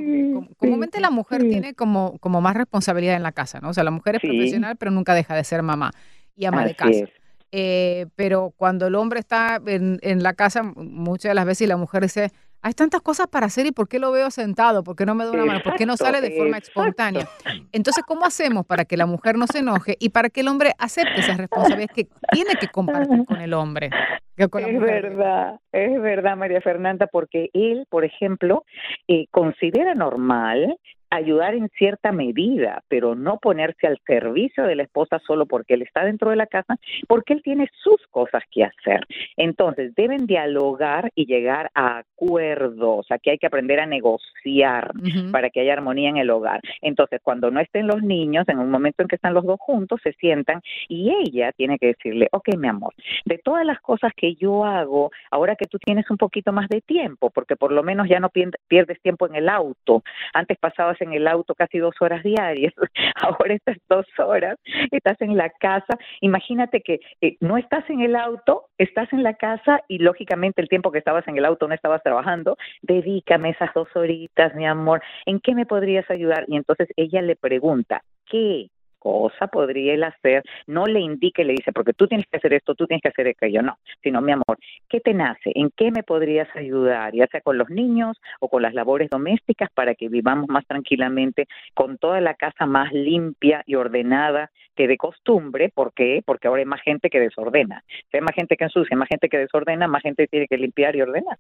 comúnmente 0.57 1.01
la 1.01 1.11
mujer 1.11 1.43
tiene 1.43 1.75
como, 1.75 2.17
como 2.19 2.41
más 2.41 2.55
responsabilidad 2.55 3.17
en 3.17 3.25
la 3.25 3.33
casa, 3.33 3.59
¿no? 3.61 3.71
O 3.71 3.75
sea, 3.75 3.83
la 3.83 3.91
mujer 3.91 4.17
es 4.17 4.21
profesional, 4.21 4.77
pero 4.77 4.93
nunca 4.93 5.13
deja 5.15 5.35
de 5.35 5.43
ser 5.43 5.63
mamá 5.63 5.91
y 6.37 6.45
ama 6.45 6.65
de 6.65 6.75
casa. 6.77 7.05
Eh, 7.51 8.07
pero 8.17 8.53
cuando 8.57 8.87
el 8.87 8.95
hombre 8.95 9.21
está 9.21 9.61
en, 9.67 9.99
en 10.03 10.23
la 10.23 10.35
casa, 10.35 10.63
muchas 10.63 11.31
de 11.31 11.35
las 11.35 11.47
veces 11.47 11.69
la 11.69 11.77
mujer 11.77 12.03
dice, 12.03 12.33
hay 12.65 12.73
tantas 12.73 13.03
cosas 13.03 13.27
para 13.27 13.45
hacer 13.45 13.67
y 13.67 13.73
¿por 13.73 13.89
qué 13.89 13.99
lo 13.99 14.11
veo 14.11 14.31
sentado? 14.31 14.83
¿Por 14.83 14.97
qué 14.97 15.05
no 15.05 15.15
me 15.15 15.27
da 15.27 15.33
una 15.33 15.45
mano? 15.45 15.61
¿Por 15.63 15.75
qué 15.75 15.85
no 15.85 15.99
sale 15.99 16.23
de 16.23 16.31
forma 16.31 16.57
espontánea? 16.57 17.29
Entonces, 17.73 18.03
¿cómo 18.07 18.25
hacemos 18.25 18.65
para 18.65 18.87
que 18.87 18.97
la 18.97 19.05
mujer 19.05 19.37
no 19.37 19.47
se 19.47 19.59
enoje 19.59 19.97
y 20.01 20.09
para 20.09 20.31
que 20.31 20.41
el 20.41 20.49
hombre 20.49 20.73
acepte 20.79 21.21
esas 21.21 21.37
responsabilidades 21.37 21.95
que 21.95 22.09
tiene 22.33 22.55
que 22.59 22.69
compartir 22.69 23.27
con 23.27 23.43
el 23.43 23.53
hombre? 23.53 23.91
es 24.39 24.81
verdad, 24.81 25.61
es 25.73 26.01
verdad, 26.01 26.39
María 26.39 26.63
Fernanda, 26.63 27.07
porque 27.07 27.51
él, 27.53 27.87
por 27.91 28.03
ejemplo, 28.07 28.65
eh, 29.09 29.27
considera 29.31 29.95
normal 29.95 30.79
ayudar 31.17 31.55
en 31.55 31.69
cierta 31.71 32.13
medida, 32.13 32.83
pero 32.89 33.15
no 33.15 33.39
ponerse 33.39 33.87
al 33.87 33.99
servicio 34.07 34.65
de 34.65 34.77
la 34.77 34.83
esposa 34.85 35.19
solo 35.27 35.47
porque 35.47 35.75
él 35.75 35.83
está 35.83 36.05
dentro 36.05 36.31
de 36.31 36.37
la 36.37 36.47
casa, 36.47 36.77
porque 37.09 37.33
él 37.33 37.43
tiene 37.43 37.69
sus 37.83 38.01
cosas 38.11 38.43
que 38.51 38.65
hacer. 38.65 39.07
Entonces, 39.37 39.95
deben 39.95 40.27
dialogar 40.27 41.11
y 41.15 41.27
llegar 41.27 41.71
a 41.75 41.99
acuerdos. 41.99 43.07
Aquí 43.11 43.31
hay 43.31 43.39
que 43.39 43.47
aprender 43.47 43.81
a 43.81 43.87
negociar 43.87 44.93
para 45.33 45.51
que 45.51 45.61
haya 45.61 45.73
armonía 45.73 46.11
en 46.11 46.17
el 46.17 46.31
hogar. 46.31 46.61
Entonces, 46.83 47.21
cuando 47.23 47.51
no 47.51 47.61
estén 47.61 47.87
los 47.87 48.03
niños, 48.03 48.49
en 48.49 48.59
un 48.59 48.71
momento 48.71 49.03
en 49.03 49.09
que 49.09 49.17
están 49.17 49.35
los 49.35 49.45
dos 49.45 49.59
juntos, 49.61 50.01
se 50.03 50.13
sientan 50.15 50.61
y 50.89 51.11
ella 51.11 51.53
tiene 51.53 51.79
que 51.79 51.89
decirle, 51.89 52.29
ok, 52.33 52.57
mi 52.57 52.69
amor, 52.69 52.95
de 53.25 53.39
todas 53.39 53.65
las 53.65 53.81
cosas 53.81 54.13
que 54.17 54.35
yo 54.35 54.65
hago, 54.65 55.11
ahora 55.31 55.57
que 55.57 55.67
tú 55.67 55.79
tienes 55.79 56.11
un 56.11 56.17
poquito 56.17 56.53
más 56.53 56.69
de 56.69 56.81
tiempo, 56.81 57.31
porque 57.31 57.57
por 57.57 57.73
lo 57.73 57.83
menos 57.83 58.09
ya 58.09 58.21
no 58.21 58.31
pierdes 58.31 59.01
tiempo 59.01 59.27
en 59.27 59.37
el 59.37 59.49
auto. 59.49 60.03
Antes 60.33 60.59
pasabas 60.59 61.01
en 61.05 61.13
el 61.13 61.29
auto 61.29 61.55
casi 61.55 61.79
dos 61.79 61.95
horas 62.01 62.23
diarias, 62.23 62.75
ahora 63.23 63.55
estas 63.55 63.79
dos 63.89 64.07
horas 64.19 64.59
estás 64.91 65.21
en 65.21 65.37
la 65.37 65.51
casa. 65.51 65.99
Imagínate 66.21 66.81
que 66.81 67.01
eh, 67.21 67.37
no 67.41 67.57
estás 67.57 67.89
en 67.91 68.01
el 68.01 68.17
auto, 68.17 68.67
estás 68.79 69.13
en 69.13 69.23
la 69.23 69.35
casa 69.35 69.81
y 69.89 69.99
lógicamente 69.99 70.61
el 70.61 70.69
tiempo 70.69 70.91
que 70.91 70.99
estabas 70.99 71.27
en 71.29 71.39
el 71.39 71.45
auto 71.45 71.69
no 71.69 71.75
estabas 71.75 72.03
trabajando, 72.03 72.57
dedícame 72.83 73.51
esas 73.51 73.73
dos 73.75 73.89
horitas, 73.95 74.55
mi 74.55 74.67
amor, 74.67 75.03
¿en 75.27 75.41
qué 75.41 75.55
me 75.55 75.67
podrías 75.67 76.11
ayudar? 76.11 76.45
Y 76.49 76.57
entonces 76.57 76.89
ella 76.97 77.23
le 77.23 77.37
pregunta, 77.37 78.03
¿qué? 78.27 78.69
Cosa 79.05 79.49
podría 79.49 79.93
él 79.93 80.03
hacer, 80.03 80.43
no 80.67 80.87
le 80.87 80.99
indique, 80.99 81.45
le 81.45 81.53
dice, 81.53 81.73
porque 81.73 81.93
tú 81.93 82.07
tienes 82.07 82.27
que 82.27 82.39
hacer 82.39 82.55
esto, 82.55 82.75
tú 82.75 82.87
tienes 82.87 83.03
que 83.03 83.11
hacer 83.11 83.29
aquello, 83.29 83.61
no, 83.61 83.77
sino 84.03 84.23
mi 84.23 84.33
amor, 84.33 84.59
¿qué 84.89 84.99
te 85.01 85.13
nace? 85.13 85.53
¿En 85.55 85.69
qué 85.77 85.91
me 85.91 86.03
podrías 86.03 86.49
ayudar? 86.57 87.15
Ya 87.15 87.27
sea 87.27 87.43
con 87.43 87.59
los 87.59 87.69
niños 87.69 88.17
o 88.41 88.49
con 88.49 88.63
las 88.63 88.73
labores 88.73 89.11
domésticas 89.11 89.69
para 89.75 89.95
que 89.95 90.09
vivamos 90.09 90.49
más 90.49 90.67
tranquilamente, 90.67 91.49
con 91.75 91.99
toda 91.99 92.23
la 92.23 92.33
casa 92.33 92.65
más 92.65 92.95
limpia 92.95 93.63
y 93.67 93.75
ordenada 93.75 94.51
que 94.75 94.89
de 94.89 94.97
costumbre, 94.97 95.69
¿por 95.69 95.93
qué? 95.93 96.23
Porque 96.25 96.49
ahora 96.49 96.61
hay 96.61 96.67
más 96.67 96.81
gente 96.81 97.11
que 97.11 97.21
desordena. 97.21 97.85
Si 98.11 98.17
hay 98.17 98.23
más 98.23 98.35
gente 98.35 98.57
que 98.57 98.65
ensucia, 98.65 98.97
más 98.97 99.09
gente 99.09 99.29
que 99.29 99.37
desordena, 99.37 99.87
más 99.87 100.03
gente 100.03 100.27
tiene 100.29 100.47
que 100.49 100.57
limpiar 100.57 100.97
y 100.97 101.03
ordenar. 101.03 101.39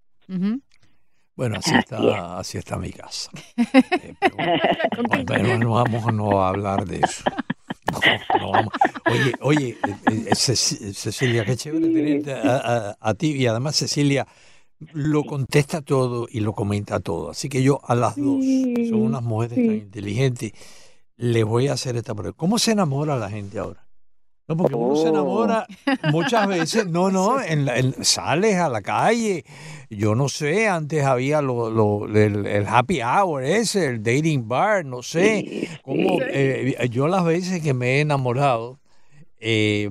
Bueno, 1.36 1.56
así 1.56 1.70
Así 1.70 1.78
está, 1.78 2.38
así 2.38 2.58
está 2.58 2.76
mi 2.76 2.92
casa. 2.92 3.30
Eh, 4.04 4.14
pero, 4.20 4.36
pero 5.26 5.58
no 5.58 5.72
vamos 5.72 6.12
no 6.12 6.42
a 6.42 6.48
hablar 6.48 6.84
de 6.84 6.98
eso. 6.98 7.24
No, 8.04 8.20
no 8.40 8.50
vamos. 8.52 8.72
Oye, 9.06 9.32
oye, 9.40 9.68
eh, 9.84 9.96
eh, 10.06 10.30
Ceci- 10.34 10.92
Cecilia, 10.94 11.44
qué 11.44 11.56
chévere 11.56 11.88
tenerte 11.88 12.32
a, 12.34 12.56
a- 12.90 12.96
a 13.00 13.14
ti 13.14 13.32
y 13.32 13.46
además 13.46 13.76
Cecilia 13.76 14.26
lo 14.92 15.24
contesta 15.24 15.80
todo 15.82 16.26
y 16.30 16.40
lo 16.40 16.52
comenta 16.52 17.00
todo. 17.00 17.30
Así 17.30 17.48
que 17.48 17.62
yo 17.62 17.80
a 17.84 17.94
las 17.94 18.16
dos, 18.16 18.44
que 18.74 18.86
son 18.88 19.00
unas 19.02 19.22
mujeres 19.22 19.56
tan 19.66 19.76
inteligentes, 19.76 20.52
les 21.16 21.44
voy 21.44 21.68
a 21.68 21.74
hacer 21.74 21.96
esta 21.96 22.14
pregunta. 22.14 22.36
¿Cómo 22.36 22.58
se 22.58 22.72
enamora 22.72 23.16
la 23.16 23.30
gente 23.30 23.58
ahora? 23.58 23.83
No, 24.46 24.56
porque 24.58 24.74
uno 24.74 24.94
se 24.96 25.06
Oh. 25.06 25.08
enamora 25.08 25.66
muchas 26.12 26.46
veces. 26.46 26.86
No, 26.86 27.10
no, 27.10 27.40
en 27.40 27.64
la- 27.64 27.78
en- 27.78 28.04
sales 28.04 28.56
a 28.56 28.68
la 28.68 28.82
calle. 28.82 29.44
Yo 29.88 30.14
no 30.14 30.28
sé, 30.28 30.68
antes 30.68 31.04
había 31.04 31.40
lo, 31.40 31.70
lo- 31.70 32.06
el, 32.06 32.44
el 32.46 32.66
happy 32.66 33.00
hour 33.02 33.42
ese, 33.44 33.86
el 33.86 34.02
dating 34.02 34.46
bar, 34.46 34.84
no 34.84 35.02
sé. 35.02 35.44
Sí, 35.48 35.68
Cómo, 35.82 36.18
sí. 36.18 36.24
eh, 36.28 36.88
yo 36.90 37.08
las 37.08 37.24
veces 37.24 37.62
que 37.62 37.72
me 37.74 37.96
he 37.96 38.00
enamorado, 38.00 38.80
eh, 39.40 39.88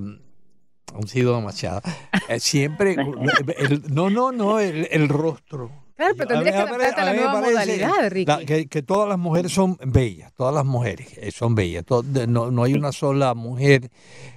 han 0.94 1.08
sido 1.08 1.34
demasiadas. 1.34 1.82
Eh, 2.28 2.38
siempre, 2.38 2.94
el- 3.58 3.82
no, 3.92 4.08
no, 4.10 4.30
no, 4.30 4.60
el, 4.60 4.86
el 4.92 5.08
rostro. 5.08 5.70
Claro, 5.96 6.14
pero 6.16 6.28
tendrías 6.28 6.56
que 6.56 6.62
adaptarte 6.62 7.00
a 7.00 7.04
la 7.04 7.14
nueva 7.14 7.40
modalidad, 7.40 8.10
Ricky. 8.10 8.24
la- 8.26 8.44
que, 8.44 8.66
que 8.66 8.82
todas 8.82 9.08
las 9.08 9.18
mujeres 9.18 9.52
son 9.52 9.76
bellas, 9.86 10.32
todas 10.34 10.52
las 10.54 10.64
mujeres 10.64 11.16
eh, 11.18 11.30
son 11.30 11.54
bellas. 11.54 11.84
no, 12.28 12.50
no 12.50 12.62
hay 12.64 12.74
una 12.74 12.90
sola 12.92 13.34
mujer 13.34 13.90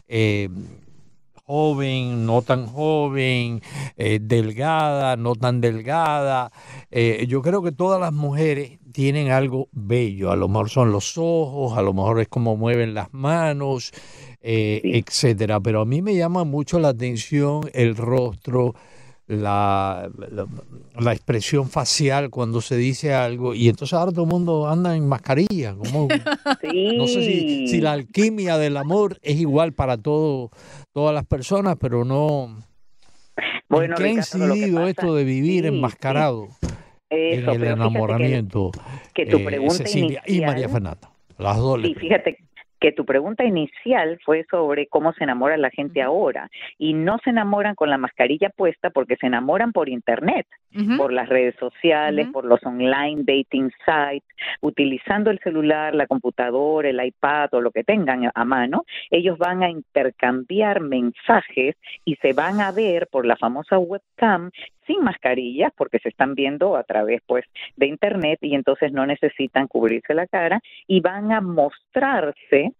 eh, 0.07 0.49
joven, 1.45 2.25
no 2.25 2.41
tan 2.41 2.67
joven, 2.67 3.61
eh, 3.95 4.19
delgada, 4.21 5.15
no 5.15 5.35
tan 5.35 5.61
delgada. 5.61 6.51
Eh, 6.91 7.25
yo 7.27 7.41
creo 7.41 7.61
que 7.63 7.71
todas 7.71 7.99
las 8.01 8.11
mujeres 8.13 8.79
tienen 8.91 9.31
algo 9.31 9.69
bello. 9.71 10.31
A 10.31 10.35
lo 10.35 10.47
mejor 10.49 10.69
son 10.69 10.91
los 10.91 11.17
ojos, 11.17 11.77
a 11.77 11.81
lo 11.81 11.93
mejor 11.93 12.19
es 12.19 12.27
como 12.27 12.57
mueven 12.57 12.93
las 12.93 13.13
manos, 13.13 13.91
eh, 14.41 14.79
Sí. 14.83 14.91
etcétera. 14.97 15.59
Pero 15.61 15.81
a 15.81 15.85
mí 15.85 16.01
me 16.01 16.15
llama 16.15 16.43
mucho 16.43 16.79
la 16.79 16.89
atención 16.89 17.61
el 17.73 17.95
rostro, 17.95 18.75
la, 19.27 20.09
la, 20.31 20.45
la 20.99 21.11
expresión 21.13 21.69
facial 21.69 22.29
cuando 22.29 22.61
se 22.61 22.77
dice 22.77 23.13
algo. 23.13 23.53
Y 23.53 23.67
entonces 23.69 23.93
ahora 23.93 24.11
todo 24.11 24.23
el 24.23 24.29
mundo 24.31 24.67
anda 24.69 24.95
en 24.95 25.07
mascarilla. 25.07 25.75
Como, 25.75 26.07
Sí. 26.61 26.95
no 26.97 27.07
sé 27.07 27.23
si, 27.23 27.67
si 27.67 27.81
la 27.81 27.91
alquimia 27.93 28.57
del 28.57 28.77
amor 28.77 29.17
es 29.21 29.35
igual 29.37 29.73
para 29.73 29.97
todo, 29.97 30.49
todas 30.93 31.13
las 31.13 31.25
personas, 31.25 31.75
pero 31.79 32.05
no. 32.05 32.57
Bueno, 33.69 33.95
¿En 33.97 34.01
qué 34.01 34.07
ha 34.09 34.13
incidido 34.13 34.87
esto 34.87 35.13
de 35.13 35.23
vivir 35.23 35.63
sí, 35.65 35.69
sí. 35.69 35.75
enmascarado 35.75 36.47
en 37.09 37.49
el 37.49 37.59
que- 37.59 37.67
enamoramiento? 37.69 38.71
Que, 39.13 39.25
tu 39.25 39.37
eh, 39.37 39.43
pregunta 39.45 39.73
Cecilia 39.75 40.23
y 40.25 40.39
María 40.41 40.69
Fernanda. 40.69 41.11
Las 41.37 41.57
dos. 41.57 41.81
Sí, 41.83 41.93
fíjate 41.95 42.37
que 42.79 42.91
tu 42.91 43.05
pregunta 43.05 43.43
inicial 43.43 44.19
fue 44.23 44.45
sobre 44.49 44.87
cómo 44.87 45.13
se 45.13 45.23
enamora 45.23 45.57
la 45.57 45.69
gente 45.69 46.01
ahora. 46.01 46.49
Y 46.77 46.93
no 46.93 47.17
se 47.23 47.31
enamoran 47.31 47.75
con 47.75 47.89
la 47.89 47.97
mascarilla 47.97 48.49
puesta 48.49 48.89
porque 48.89 49.15
se 49.17 49.27
enamoran 49.27 49.71
por 49.71 49.89
internet, 49.89 50.47
por 50.97 51.11
las 51.11 51.27
redes 51.27 51.55
sociales, 51.59 52.27
por 52.31 52.45
los 52.45 52.63
online 52.63 53.23
dating 53.23 53.71
sites, 53.83 54.27
utilizando 54.61 55.31
el 55.31 55.39
celular, 55.39 55.95
la 55.95 56.05
computadora, 56.05 56.89
el 56.89 57.03
iPad 57.03 57.53
o 57.53 57.61
lo 57.61 57.71
que 57.71 57.83
tengan 57.83 58.29
a 58.33 58.45
mano, 58.45 58.83
ellos 59.09 59.37
van 59.39 59.63
a 59.63 59.69
intercambiar 59.69 60.81
mensajes 60.81 61.75
y 62.05 62.15
se 62.17 62.33
van 62.33 62.61
a 62.61 62.71
ver 62.71 63.07
por 63.07 63.25
la 63.25 63.37
famosa 63.37 63.79
webcam 63.79 64.51
sin 64.87 65.03
mascarillas 65.03 65.71
porque 65.77 65.99
se 65.99 66.09
están 66.09 66.33
viendo 66.33 66.75
a 66.75 66.83
través 66.83 67.21
pues 67.27 67.45
de 67.75 67.87
internet 67.87 68.39
y 68.41 68.55
entonces 68.55 68.91
no 68.91 69.05
necesitan 69.05 69.67
cubrirse 69.67 70.13
la 70.13 70.27
cara 70.27 70.61
y 70.87 71.01
van 71.01 71.31
a 71.31 71.41
mostrarse 71.41 72.71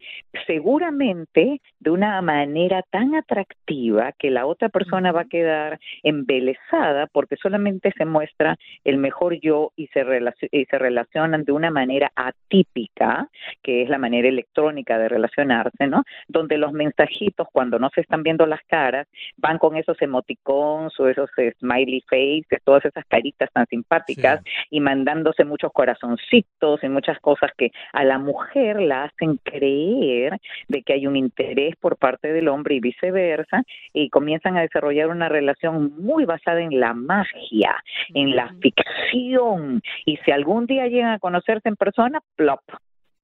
seguramente 0.46 1.62
de 1.80 1.90
una 1.92 2.22
manera 2.22 2.82
tan 2.90 3.16
atractiva 3.16 4.14
que 4.18 4.32
la 4.32 4.46
otra 4.46 4.70
persona 4.70 5.12
va 5.12 5.22
a 5.22 5.26
quedar 5.26 5.80
embelesada 6.04 7.08
porque 7.12 7.36
solamente 7.36 7.92
se 7.98 8.06
muestra 8.06 8.58
el 8.84 8.98
mejor 8.98 9.40
yo 9.40 9.72
y 9.76 9.88
se, 9.88 10.06
y 10.52 10.66
se 10.66 10.78
relacionan 10.78 11.44
de 11.44 11.52
una 11.52 11.72
manera 11.72 12.12
atípica, 12.16 13.30
que 13.62 13.84
es 13.84 13.90
la 13.90 13.98
manera 13.98 14.28
electrónica 14.28 14.98
de 14.98 15.10
relacionarse, 15.10 15.88
¿no? 15.88 16.04
Donde 16.28 16.58
los 16.58 16.72
mensajitos, 16.72 17.48
cuando 17.52 17.80
no 17.80 17.90
se 17.94 18.02
están 18.02 18.24
viendo 18.24 18.46
las 18.46 18.62
caras, 18.68 19.08
van 19.38 19.58
con 19.58 19.76
esos 19.76 20.02
emoticons 20.02 21.00
o 21.00 21.08
esos 21.08 21.30
eh, 21.38 21.54
smiley 22.02 22.44
faces, 22.44 22.64
todas 22.64 22.86
esas 22.86 23.06
caritas 23.06 23.50
tan 23.54 23.66
simpáticas 23.68 24.42
y 24.70 24.80
mandándose 24.80 25.46
muchos 25.46 25.72
corazoncitos 25.72 26.84
y 26.84 26.90
muchas 26.90 27.20
cosas 27.20 27.52
que 27.58 27.72
a 27.94 28.04
la 28.04 28.18
mujer 28.18 28.82
la 28.82 29.06
hacen 29.06 29.38
creer 29.44 30.40
de 30.68 30.84
que 30.84 30.94
hay 30.94 31.08
un 31.08 31.16
interés 31.16 31.76
por 31.78 31.98
parte 31.98 32.32
del 32.34 32.48
hombre 32.48 32.76
y 32.76 32.80
viceversa 32.80 33.64
y 33.94 34.10
comienzan 34.10 34.58
a 34.58 34.62
desarrollar 34.62 35.10
una 35.10 35.30
relación 35.30 35.94
muy 35.98 36.26
basada 36.26 36.62
en 36.62 36.80
la 36.80 36.94
magia, 36.94 37.76
en 38.14 38.36
la 38.36 38.54
ficción 38.62 39.82
y 40.06 40.18
si 40.18 40.32
algún 40.32 40.66
día 40.66 40.88
llegan 40.88 41.12
a 41.12 41.20
conocerse 41.20 41.70
en 41.70 41.76
persona, 41.76 42.20
plop, 42.36 42.62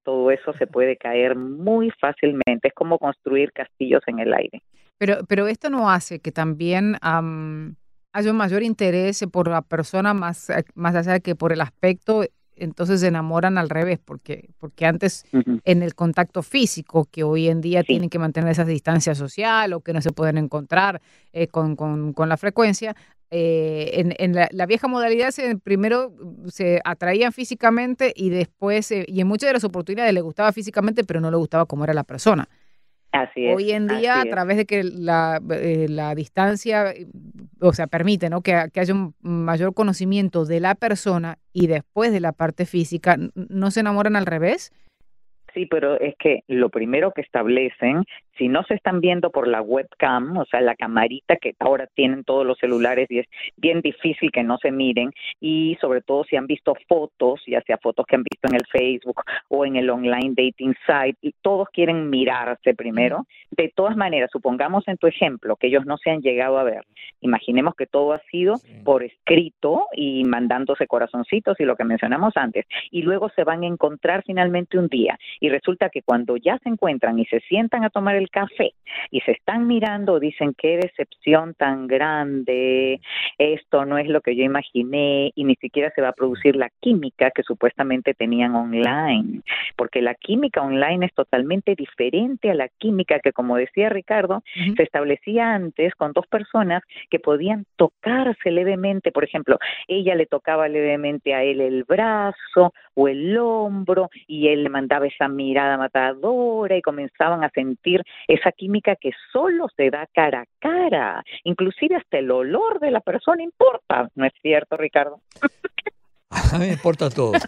todo 0.04 0.32
eso 0.32 0.54
se 0.54 0.68
puede 0.68 0.98
caer 0.98 1.36
muy 1.36 1.92
fácilmente. 2.00 2.68
Es 2.68 2.74
como 2.74 3.00
construir 3.00 3.52
castillos 3.52 4.02
en 4.08 4.20
el 4.20 4.34
aire. 4.34 4.62
Pero, 4.98 5.18
pero 5.28 5.48
esto 5.48 5.70
no 5.70 5.90
hace 5.90 6.20
que 6.20 6.32
también 6.32 6.96
am, 7.02 7.76
haya 8.14 8.32
un 8.32 8.38
mayor 8.38 8.64
interés 8.64 9.26
por 9.32 9.48
la 9.48 9.62
persona 9.62 10.14
más, 10.14 10.50
eh, 10.50 10.64
más 10.76 10.96
allá 10.96 11.20
que 11.20 11.36
por 11.36 11.52
el 11.52 11.62
aspecto, 11.62 12.24
entonces 12.56 13.00
se 13.02 13.08
enamoran 13.08 13.58
al 13.58 13.70
revés, 13.70 14.00
porque, 14.04 14.50
porque 14.60 14.86
antes 14.86 15.26
Ujú. 15.34 15.60
en 15.66 15.82
el 15.82 15.96
contacto 15.96 16.44
físico, 16.44 17.08
que 17.12 17.24
hoy 17.24 17.48
en 17.50 17.62
día 17.62 17.82
Sí. 17.82 17.88
tienen 17.88 18.10
que 18.10 18.20
mantener 18.20 18.52
esa 18.52 18.64
distancia 18.66 19.16
social 19.16 19.74
o 19.74 19.82
que 19.82 19.92
no 19.94 20.02
se 20.02 20.12
pueden 20.12 20.38
encontrar 20.38 21.02
eh, 21.34 21.48
con, 21.48 21.76
con- 21.76 22.14
con 22.14 22.30
la 22.30 22.38
frecuencia, 22.38 22.96
eh, 23.32 23.90
en, 23.96 24.14
en 24.20 24.36
la, 24.36 24.48
la 24.52 24.68
vieja 24.68 24.88
modalidad 24.88 25.32
se, 25.32 25.58
primero 25.58 26.14
se 26.48 26.80
atraían 26.86 27.32
físicamente 27.34 28.14
y 28.16 28.30
después, 28.30 28.92
eh, 28.92 29.06
y 29.08 29.22
en 29.22 29.28
muchas 29.28 29.48
de 29.50 29.54
las 29.54 29.64
oportunidades 29.64 30.14
le 30.14 30.22
gustaba 30.22 30.52
físicamente, 30.52 31.04
pero 31.04 31.20
no 31.20 31.32
le 31.32 31.38
gustaba 31.38 31.66
cómo 31.66 31.84
era 31.84 31.96
la 31.96 32.04
persona. 32.04 32.48
Así 33.12 33.46
es. 33.46 33.56
Hoy 33.56 33.72
en 33.72 33.88
día, 33.88 34.22
a 34.22 34.26
través 34.26 34.58
de 34.58 34.66
que 34.66 34.84
la, 34.84 35.40
eh, 35.52 35.86
la 35.90 36.16
distancia, 36.16 36.94
o 37.64 37.74
sea, 37.74 37.88
permite 37.88 38.30
¿no? 38.30 38.42
que, 38.42 38.70
que 38.74 38.80
haya 38.80 38.94
un 38.94 39.14
mayor 39.22 39.74
conocimiento 39.74 40.46
de 40.46 40.60
la 40.60 40.76
persona 40.76 41.38
y 41.54 41.68
después 41.68 42.12
de 42.12 42.20
la 42.20 42.34
parte 42.34 42.66
física, 42.66 43.16
¿no 43.36 43.72
se 43.72 43.80
enamoran 43.80 44.16
al 44.16 44.26
revés? 44.26 44.72
Sí, 45.54 45.68
pero 45.68 46.00
es 46.00 46.16
que 46.18 46.44
lo 46.48 46.70
primero 46.70 47.12
que 47.12 47.22
establecen, 47.22 48.04
si 48.38 48.48
no 48.48 48.64
se 48.64 48.76
están 48.76 49.02
viendo 49.02 49.30
por 49.30 49.48
la 49.48 49.62
webcam, 49.62 50.38
o 50.38 50.46
sea, 50.46 50.62
la 50.62 50.76
camarita 50.76 51.36
que 51.38 51.54
ahora 51.60 51.88
tienen 51.94 52.24
todos 52.24 52.46
los 52.46 52.58
celulares 52.58 53.10
y 53.10 53.20
es 53.20 53.28
bien 53.58 53.82
difícil 53.82 54.32
que 54.32 54.44
no 54.44 54.58
se 54.58 54.72
miren, 54.72 55.12
y 55.40 55.78
sobre 55.82 56.02
todo 56.02 56.24
si 56.24 56.36
han 56.36 56.48
visto 56.48 56.74
fotos, 56.88 57.42
ya 57.48 57.62
sea 57.62 57.78
fotos 57.78 58.06
que 58.06 58.16
han 58.16 58.24
visto 58.24 58.48
en 58.48 58.56
el 58.56 58.66
Facebook 58.72 59.22
o 59.50 59.66
en 59.66 59.76
el 59.76 59.90
online 59.90 60.34
dating 60.36 60.76
site, 60.86 61.18
y 61.22 61.34
todos 61.42 61.70
quieren 61.70 62.10
mirarse 62.10 62.74
primero. 62.74 63.26
De 63.52 63.72
todas 63.76 63.96
maneras, 63.96 64.30
supongamos 64.32 64.88
en 64.88 64.98
tu 64.98 65.08
ejemplo 65.08 65.56
que 65.56 65.68
ellos 65.68 65.86
no 65.86 65.98
se 65.98 66.10
han 66.10 66.22
llegado 66.22 66.58
a 66.58 66.64
ver. 66.64 66.84
Imaginemos 67.22 67.76
que 67.76 67.86
todo 67.86 68.14
ha 68.14 68.20
sido 68.32 68.58
Sí. 68.58 68.82
por 68.84 69.04
escrito 69.04 69.88
y 69.96 70.24
mandándose 70.24 70.88
corazoncitos 70.88 71.60
y 71.60 71.66
lo 71.66 71.76
que 71.76 71.84
mencionamos 71.84 72.36
antes, 72.36 72.66
y 72.92 73.02
luego 73.02 73.30
se 73.36 73.44
van 73.44 73.64
a 73.64 73.68
encontrar 73.68 74.24
finalmente 74.26 74.78
un 74.78 74.88
día 74.88 75.18
y 75.40 75.50
resulta 75.50 75.90
que 75.90 76.02
cuando 76.02 76.38
ya 76.38 76.58
se 76.60 76.70
encuentran 76.70 77.20
y 77.20 77.26
se 77.26 77.40
sientan 77.42 77.84
a 77.84 77.90
tomar 77.90 78.16
el 78.16 78.23
café 78.30 78.74
y 79.12 79.22
se 79.22 79.32
están 79.32 79.68
mirando, 79.68 80.20
dicen 80.20 80.54
qué 80.58 80.78
decepción 80.78 81.54
tan 81.56 81.88
grande, 81.88 83.00
esto 83.38 83.86
no 83.86 83.98
es 83.98 84.08
lo 84.08 84.22
que 84.22 84.36
yo 84.36 84.44
imaginé 84.44 85.32
y 85.36 85.44
ni 85.44 85.56
siquiera 85.56 85.92
se 85.96 86.02
va 86.02 86.10
a 86.10 86.14
producir 86.14 86.56
la 86.56 86.70
química 86.80 87.32
que 87.32 87.44
supuestamente 87.44 88.14
tenían 88.14 88.56
online, 88.56 89.42
porque 89.76 90.02
la 90.02 90.16
química 90.16 90.62
online 90.62 91.06
es 91.06 91.14
totalmente 91.14 91.76
diferente 91.76 92.52
a 92.52 92.56
la 92.56 92.68
química 92.70 93.20
que, 93.20 93.34
como 93.34 93.58
decía 93.58 93.90
Ricardo, 93.90 94.44
se 94.76 94.84
establecía 94.84 95.54
antes 95.54 95.96
con 95.96 96.14
dos 96.14 96.28
personas 96.28 96.84
que 97.10 97.20
podían 97.20 97.66
tocarse 97.76 98.52
levemente, 98.52 99.12
por 99.12 99.24
ejemplo, 99.24 99.58
ella 99.88 100.16
le 100.16 100.26
tocaba 100.26 100.68
levemente 100.68 101.34
a 101.34 101.44
él 101.44 101.62
el 101.62 101.84
brazo 101.84 102.74
o 102.96 103.08
el 103.08 103.38
hombro 103.38 104.10
y 104.28 104.48
él 104.50 104.64
le 104.64 104.70
mandaba 104.70 105.08
esa 105.08 105.28
mirada 105.28 105.78
matadora 105.78 106.78
y 106.78 106.82
comenzaban 106.82 107.44
a 107.44 107.50
sentir 107.50 108.04
esa 108.28 108.52
química 108.52 108.96
que 108.96 109.12
solo 109.32 109.68
se 109.76 109.90
da 109.90 110.08
cara 110.14 110.42
a 110.42 110.46
cara, 110.60 111.24
inclusive 111.44 111.96
hasta 111.96 112.18
el 112.18 112.32
olor 112.32 112.80
de 112.80 112.92
la 112.92 113.00
persona 113.02 113.44
importa, 113.44 114.10
¿no 114.16 114.26
es 114.26 114.34
cierto, 114.42 114.78
Ricardo? 114.78 115.20
A 116.52 116.58
mí 116.58 116.66
me 116.68 116.74
importa 116.74 117.10
todo. 117.10 117.34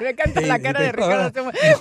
Me 0.00 0.10
encanta 0.10 0.40
Sí, 0.40 0.46
la 0.46 0.58
cara 0.60 0.80
de 0.82 0.92
Ricardo, 0.92 1.32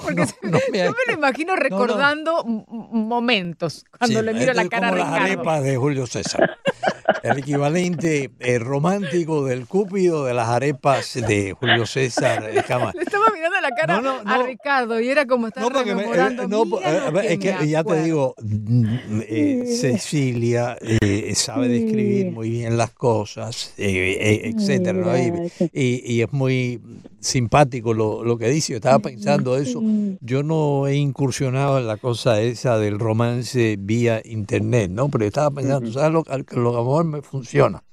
porque 0.01 0.15
no, 0.21 0.25
se- 0.25 0.35
no 0.43 0.57
me- 0.71 0.77
yo 0.85 0.91
me 0.91 0.97
lo 1.07 1.13
imagino 1.13 1.55
recordando 1.57 2.43
momentos 2.45 3.83
cuando 3.97 4.19
Sí, 4.19 4.25
le 4.25 4.33
miro 4.33 4.53
la 4.53 4.69
cara 4.69 4.87
a 4.87 4.89
como 4.91 5.03
las 5.03 5.11
Ricardo. 5.13 5.33
arepas 5.33 5.63
de 5.63 5.75
Julio 5.77 6.07
César. 6.07 6.57
el 7.23 7.37
equivalente 7.37 8.31
eh, 8.39 8.59
romántico 8.59 9.45
del 9.45 9.67
cúpido 9.67 10.25
de 10.25 10.33
las 10.33 10.47
arepas 10.49 11.13
de 11.13 11.53
Julio 11.53 11.85
César 11.85 12.49
eh, 12.49 12.61
Cama. 12.67 12.91
Le 12.95 13.03
estaba 13.03 13.25
mirando 13.33 13.61
la 13.61 13.69
cara 13.69 14.01
No, 14.01 14.01
no, 14.01 14.31
a 14.31 14.37
no. 14.37 14.45
Ricardo 14.45 14.99
y 14.99 15.07
era 15.09 15.25
como 15.27 15.47
estar 15.47 15.63
No, 15.63 15.69
me- 15.69 15.81
eh, 15.81 16.47
no, 16.47 16.65
"Mira 16.65 17.07
eh, 17.07 17.11
lo 17.11 17.19
es 17.19 17.39
que 17.39 17.53
me 17.53 17.67
ya 17.67 17.83
te 17.83 17.89
acuerdo". 17.89 18.03
digo, 18.03 18.35
mm, 18.41 19.21
eh, 19.27 19.63
Cecilia 19.79 20.77
eh, 20.81 21.33
sabe 21.35 21.67
describir 21.67 22.31
muy 22.31 22.49
bien 22.49 22.77
las 22.77 22.91
cosas, 22.91 23.73
eh, 23.77 24.17
eh, 24.19 24.51
etcétera. 24.55 25.19
Y, 25.21 25.31
y- 25.73 26.13
y 26.13 26.21
es 26.21 26.31
muy 26.33 26.81
simpático 27.19 27.93
lo, 27.93 28.23
lo 28.23 28.37
que 28.37 28.49
dice. 28.49 28.73
Yo 28.73 28.77
estaba 28.77 28.97
pensando 28.99 29.55
eso. 29.57 29.81
Yo 30.21 30.41
no 30.43 30.87
he 30.87 30.95
incursionado 30.95 31.77
en 31.77 31.85
la 31.87 31.97
cosa 31.97 32.41
esa 32.41 32.77
del 32.79 32.97
romance 32.99 33.75
vía 33.79 34.21
internet, 34.25 34.89
¿no? 34.91 35.09
Pero 35.09 35.25
estaba 35.25 35.51
pensando, 35.51 35.81
¿tú 35.87 35.93
¿sabes 35.93 36.11
lo, 36.13 36.23
que- 36.23 36.55
lo 36.55 36.70
a 36.70 36.70
lo 36.73 36.83
mejor 36.83 37.05
me 37.05 37.21
funciona? 37.21 37.83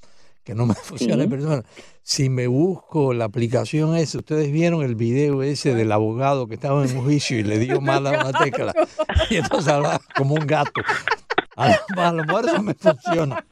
Que 0.45 0.55
no 0.55 0.67
me 0.67 0.75
funciona 0.83 1.25
en 1.25 1.31
persona. 1.31 1.65
Si 2.03 2.31
me 2.31 2.47
busco 2.47 3.13
la 3.13 3.27
aplicación 3.27 3.97
esa, 3.97 4.19
ustedes 4.19 4.51
vieron 4.51 4.83
el 4.83 4.95
video 4.95 5.43
ese 5.43 5.75
del 5.75 5.93
abogado 5.93 6.49
que 6.49 6.55
estaba 6.55 6.85
en 6.85 6.97
un 6.97 7.05
juicio 7.05 7.39
y 7.39 7.43
le 7.43 7.59
dio 7.59 7.81
mal 7.81 8.07
a 8.07 8.11
una 8.11 8.33
tecla. 8.33 8.75
Y 9.31 9.37
entonces 9.37 9.73
hablaba 9.73 10.01
como 10.17 10.35
un 10.35 10.47
gato. 10.47 10.81
A 11.57 12.13
lo 12.13 12.25
mejor 12.25 12.47
eso 12.47 12.63
me 12.63 12.75
funciona. 12.75 13.45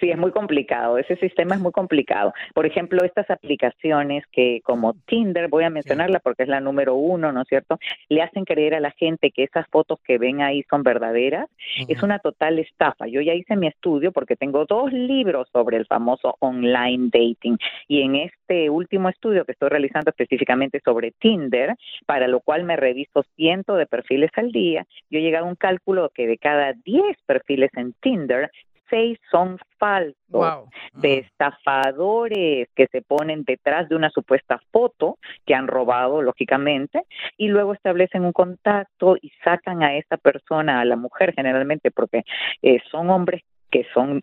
Sí, 0.00 0.10
es 0.10 0.18
muy 0.18 0.30
complicado. 0.30 0.98
Ese 0.98 1.16
sistema 1.16 1.54
es 1.54 1.60
muy 1.60 1.72
complicado. 1.72 2.32
Por 2.54 2.66
ejemplo, 2.66 3.04
estas 3.04 3.28
aplicaciones 3.30 4.24
que 4.30 4.60
como 4.62 4.94
Tinder, 5.06 5.48
voy 5.48 5.64
a 5.64 5.70
mencionarla 5.70 6.20
porque 6.20 6.44
es 6.44 6.48
la 6.48 6.60
número 6.60 6.94
uno, 6.94 7.32
¿no 7.32 7.42
es 7.42 7.48
cierto? 7.48 7.78
Le 8.08 8.22
hacen 8.22 8.44
creer 8.44 8.74
a 8.74 8.80
la 8.80 8.92
gente 8.92 9.30
que 9.30 9.44
esas 9.44 9.66
fotos 9.68 9.98
que 10.04 10.18
ven 10.18 10.40
ahí 10.40 10.64
son 10.70 10.82
verdaderas. 10.82 11.48
Es 11.88 12.02
una 12.02 12.18
total 12.18 12.58
estafa. 12.58 13.06
Yo 13.08 13.20
ya 13.20 13.34
hice 13.34 13.56
mi 13.56 13.66
estudio 13.66 14.12
porque 14.12 14.36
tengo 14.36 14.64
dos 14.66 14.92
libros 14.92 15.48
sobre 15.52 15.76
el 15.76 15.86
famoso 15.86 16.36
online 16.40 17.10
dating. 17.12 17.58
Y 17.88 18.02
en 18.02 18.16
este 18.16 18.70
último 18.70 19.08
estudio 19.08 19.44
que 19.44 19.52
estoy 19.52 19.68
realizando 19.68 20.10
específicamente 20.10 20.80
sobre 20.84 21.12
Tinder, 21.12 21.74
para 22.06 22.28
lo 22.28 22.40
cual 22.40 22.64
me 22.64 22.76
reviso 22.76 23.24
cientos 23.36 23.78
de 23.78 23.86
perfiles 23.86 24.30
al 24.36 24.52
día, 24.52 24.86
yo 25.10 25.18
he 25.18 25.22
llegado 25.22 25.46
a 25.46 25.48
un 25.48 25.56
cálculo 25.56 26.10
que 26.14 26.26
de 26.26 26.38
cada 26.38 26.72
10 26.72 27.02
perfiles 27.26 27.70
en 27.74 27.94
Tinder, 28.00 28.50
seis 28.88 29.18
son 29.30 29.58
falsos 29.78 30.14
Wow. 30.28 30.68
de 30.92 31.18
estafadores 31.18 32.68
que 32.74 32.86
se 32.92 33.00
ponen 33.00 33.44
detrás 33.44 33.88
de 33.88 33.96
una 33.96 34.10
supuesta 34.10 34.60
foto 34.70 35.18
que 35.46 35.54
han 35.54 35.68
robado, 35.68 36.20
lógicamente, 36.20 37.04
y 37.38 37.48
luego 37.48 37.72
establecen 37.72 38.24
un 38.24 38.32
contacto 38.32 39.16
y 39.20 39.30
sacan 39.42 39.82
a 39.82 39.96
esa 39.96 40.18
persona, 40.18 40.80
a 40.80 40.84
la 40.84 40.96
mujer 40.96 41.32
generalmente, 41.34 41.90
porque 41.90 42.24
eh, 42.62 42.80
son 42.90 43.08
hombres 43.08 43.42
que 43.70 43.86
son 43.94 44.22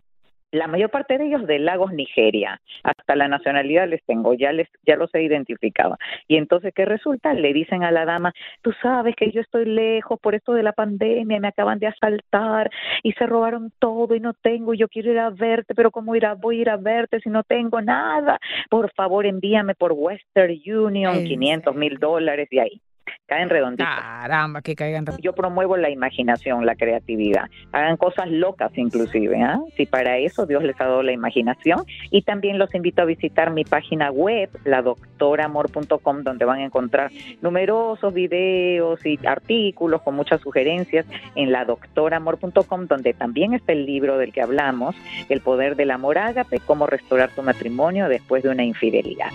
la 0.56 0.66
mayor 0.66 0.90
parte 0.90 1.18
de 1.18 1.26
ellos 1.26 1.46
de 1.46 1.58
Lagos, 1.58 1.92
Nigeria. 1.92 2.60
Hasta 2.82 3.16
la 3.16 3.28
nacionalidad 3.28 3.88
les 3.88 4.02
tengo, 4.04 4.34
ya 4.34 4.52
les 4.52 4.68
ya 4.86 4.96
los 4.96 5.14
he 5.14 5.22
identificado. 5.22 5.96
Y 6.28 6.36
entonces, 6.36 6.72
¿qué 6.74 6.84
resulta? 6.84 7.34
Le 7.34 7.52
dicen 7.52 7.84
a 7.84 7.90
la 7.90 8.04
dama, 8.04 8.32
tú 8.62 8.72
sabes 8.82 9.14
que 9.16 9.30
yo 9.30 9.40
estoy 9.40 9.64
lejos 9.64 10.18
por 10.20 10.34
esto 10.34 10.52
de 10.52 10.62
la 10.62 10.72
pandemia, 10.72 11.40
me 11.40 11.48
acaban 11.48 11.78
de 11.78 11.86
asaltar 11.86 12.70
y 13.02 13.12
se 13.12 13.26
robaron 13.26 13.72
todo 13.78 14.14
y 14.14 14.20
no 14.20 14.34
tengo, 14.34 14.74
y 14.74 14.78
yo 14.78 14.88
quiero 14.88 15.12
ir 15.12 15.18
a 15.18 15.30
verte, 15.30 15.74
pero 15.74 15.90
¿cómo 15.90 16.14
ir 16.14 16.26
a, 16.26 16.34
voy 16.34 16.58
a 16.58 16.62
ir 16.62 16.70
a 16.70 16.76
verte 16.76 17.20
si 17.20 17.30
no 17.30 17.42
tengo 17.42 17.80
nada? 17.80 18.38
Por 18.70 18.92
favor, 18.92 19.26
envíame 19.26 19.74
por 19.74 19.92
Western 19.92 20.54
Union 20.66 21.16
¿En 21.16 21.24
500 21.24 21.74
mil 21.74 21.98
dólares 21.98 22.48
y 22.50 22.58
ahí. 22.58 22.80
Caen 23.26 23.50
redonditos. 23.50 23.92
Caramba, 23.92 24.62
que 24.62 24.76
caigan. 24.76 25.04
Yo 25.20 25.32
promuevo 25.32 25.76
la 25.76 25.90
imaginación, 25.90 26.64
la 26.64 26.76
creatividad. 26.76 27.50
Hagan 27.72 27.96
cosas 27.96 28.30
locas 28.30 28.70
inclusive, 28.76 29.42
¿ah? 29.42 29.58
Si 29.76 29.84
para 29.84 30.18
eso 30.18 30.46
Dios 30.46 30.62
les 30.62 30.80
ha 30.80 30.84
dado 30.84 31.02
la 31.02 31.10
imaginación. 31.10 31.84
Y 32.12 32.22
también 32.22 32.58
los 32.58 32.72
invito 32.72 33.02
a 33.02 33.04
visitar 33.04 33.50
mi 33.50 33.64
página 33.64 34.12
web, 34.12 34.48
ladoctoramor.com, 34.64 36.22
donde 36.22 36.44
van 36.44 36.60
a 36.60 36.64
encontrar 36.64 37.10
numerosos 37.42 38.14
videos 38.14 39.04
y 39.04 39.18
artículos 39.26 40.02
con 40.02 40.14
muchas 40.14 40.40
sugerencias 40.40 41.04
en 41.34 41.50
ladoctoramor.com, 41.50 42.86
donde 42.86 43.12
también 43.12 43.54
está 43.54 43.72
el 43.72 43.86
libro 43.86 44.18
del 44.18 44.32
que 44.32 44.42
hablamos, 44.42 44.94
El 45.28 45.40
poder 45.40 45.74
del 45.74 45.90
amor 45.90 46.18
ágape, 46.18 46.60
cómo 46.60 46.86
restaurar 46.86 47.30
tu 47.30 47.42
matrimonio 47.42 48.08
después 48.08 48.44
de 48.44 48.50
una 48.50 48.62
infidelidad. 48.62 49.30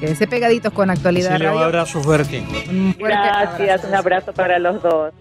Quédense 0.00 0.26
pegaditos 0.26 0.72
con 0.72 0.90
actualidad 0.90 1.30
Cecilia, 1.30 1.50
un 1.50 1.54
radio. 1.56 1.66
abrazo 1.66 2.02
fuerte. 2.02 2.40
Un 2.68 2.94
fuerte 2.98 3.18
Gracias, 3.18 3.84
un 3.84 3.94
abrazo 3.94 4.32
para 4.32 4.58
los 4.58 4.82
dos. 4.82 5.12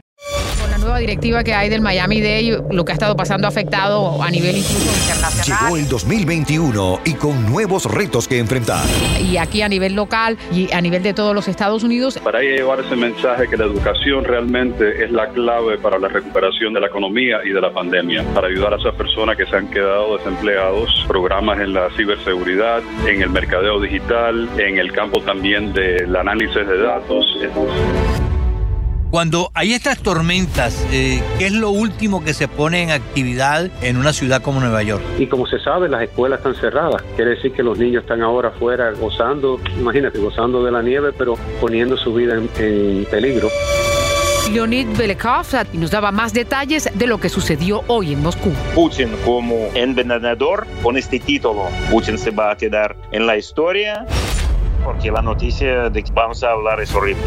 Nueva 0.85 0.99
directiva 0.99 1.43
que 1.43 1.51
hay 1.51 1.67
del 1.67 1.81
Miami 1.81 2.21
Day, 2.21 2.55
lo 2.69 2.85
que 2.85 2.91
ha 2.91 2.93
estado 2.93 3.15
pasando 3.15 3.47
ha 3.47 3.49
afectado 3.49 4.21
a 4.21 4.29
nivel 4.29 4.57
incluso 4.57 4.85
internacional 5.01 5.63
Llegó 5.63 5.77
el 5.77 5.87
2021 5.87 6.99
y 7.05 7.13
con 7.15 7.51
nuevos 7.51 7.85
retos 7.85 8.27
que 8.27 8.37
enfrentar. 8.37 8.85
y 9.19 9.37
aquí 9.37 9.63
a 9.63 9.67
nivel 9.67 9.95
local 9.95 10.37
y 10.51 10.71
a 10.71 10.81
nivel 10.81 11.01
de 11.01 11.15
todos 11.15 11.33
los 11.33 11.47
Estados 11.47 11.83
Unidos. 11.83 12.19
Para 12.23 12.41
llevar 12.41 12.81
ese 12.81 12.95
mensaje 12.95 13.47
que 13.47 13.57
la 13.57 13.65
educación 13.65 14.25
realmente 14.25 15.03
es 15.03 15.09
la 15.09 15.27
clave 15.29 15.79
para 15.79 15.97
la 15.97 16.07
recuperación 16.07 16.75
de 16.75 16.81
la 16.81 16.87
economía 16.87 17.39
y 17.43 17.49
de 17.49 17.61
la 17.61 17.73
pandemia, 17.73 18.23
para 18.35 18.47
ayudar 18.47 18.75
a 18.75 18.77
esas 18.77 18.93
personas 18.93 19.37
que 19.37 19.47
se 19.47 19.55
han 19.55 19.67
quedado 19.71 20.19
desempleados, 20.19 21.03
programas 21.07 21.59
en 21.61 21.73
la 21.73 21.89
ciberseguridad, 21.97 22.83
en 23.07 23.23
el 23.23 23.31
mercadeo 23.31 23.81
digital, 23.81 24.47
en 24.59 24.77
el 24.77 24.91
campo 24.91 25.19
también 25.21 25.73
del 25.73 26.15
análisis 26.15 26.67
de 26.67 26.77
datos. 26.77 27.25
Cuando 29.11 29.49
hay 29.53 29.73
estas 29.73 29.99
tormentas, 29.99 30.85
eh, 30.91 31.21
¿qué 31.37 31.45
es 31.45 31.53
lo 31.53 31.69
último 31.69 32.23
que 32.23 32.33
se 32.33 32.47
pone 32.47 32.83
en 32.83 32.89
actividad 32.89 33.69
en 33.81 33.97
una 33.97 34.11
ciudad 34.11 34.41
como 34.41 34.59
Nueva 34.59 34.83
York? 34.83 35.03
Y 35.19 35.27
como 35.27 35.47
se 35.47 35.59
sabe, 35.59 35.87
las 35.87 36.01
escuelas 36.03 36.39
están 36.39 36.55
cerradas. 36.55 37.01
Quiere 37.15 37.31
decir 37.31 37.53
que 37.53 37.63
los 37.63 37.77
niños 37.77 38.03
están 38.03 38.21
ahora 38.21 38.49
afuera 38.49 38.91
gozando, 38.91 39.59
imagínate, 39.79 40.19
gozando 40.19 40.63
de 40.63 40.71
la 40.71 40.81
nieve, 40.81 41.13
pero 41.17 41.35
poniendo 41.61 41.95
su 41.97 42.13
vida 42.13 42.35
en, 42.35 42.49
en 42.57 43.05
peligro. 43.05 43.49
Leonid 44.51 44.87
Belekov 44.97 45.45
nos 45.73 45.91
daba 45.91 46.11
más 46.11 46.33
detalles 46.33 46.89
de 46.93 47.07
lo 47.07 47.19
que 47.19 47.29
sucedió 47.29 47.83
hoy 47.87 48.13
en 48.13 48.21
Moscú. 48.21 48.51
Putin 48.73 49.09
como 49.23 49.69
envenenador, 49.73 50.67
con 50.83 50.97
este 50.97 51.19
título, 51.19 51.63
Putin 51.89 52.17
se 52.17 52.31
va 52.31 52.51
a 52.51 52.57
quedar 52.57 52.95
en 53.11 53.25
la 53.25 53.37
historia 53.37 54.05
porque 54.83 55.09
la 55.11 55.21
noticia 55.21 55.89
de 55.89 56.03
que 56.03 56.11
vamos 56.11 56.43
a 56.43 56.51
hablar 56.51 56.79
es 56.79 56.93
horrible. 56.93 57.23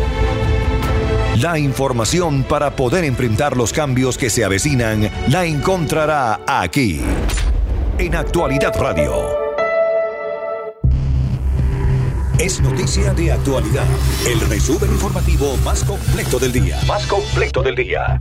La 1.41 1.57
información 1.57 2.43
para 2.43 2.75
poder 2.75 3.05
enfrentar 3.05 3.57
los 3.57 3.73
cambios 3.73 4.19
que 4.19 4.29
se 4.29 4.45
avecinan 4.45 5.09
la 5.29 5.45
encontrará 5.45 6.41
aquí, 6.49 7.01
en 7.97 8.17
Actualidad 8.17 8.75
Radio. 8.77 9.13
Es 12.41 12.61
noticia 12.61 13.15
de 13.15 13.31
actualidad. 13.31 13.87
El 14.27 14.41
resumen 14.49 14.91
informativo 14.91 15.57
más 15.59 15.85
completo 15.85 16.41
del 16.41 16.53
día. 16.53 16.81
Más 16.89 17.07
completo 17.07 17.63
del 17.63 17.77
día. 17.77 18.21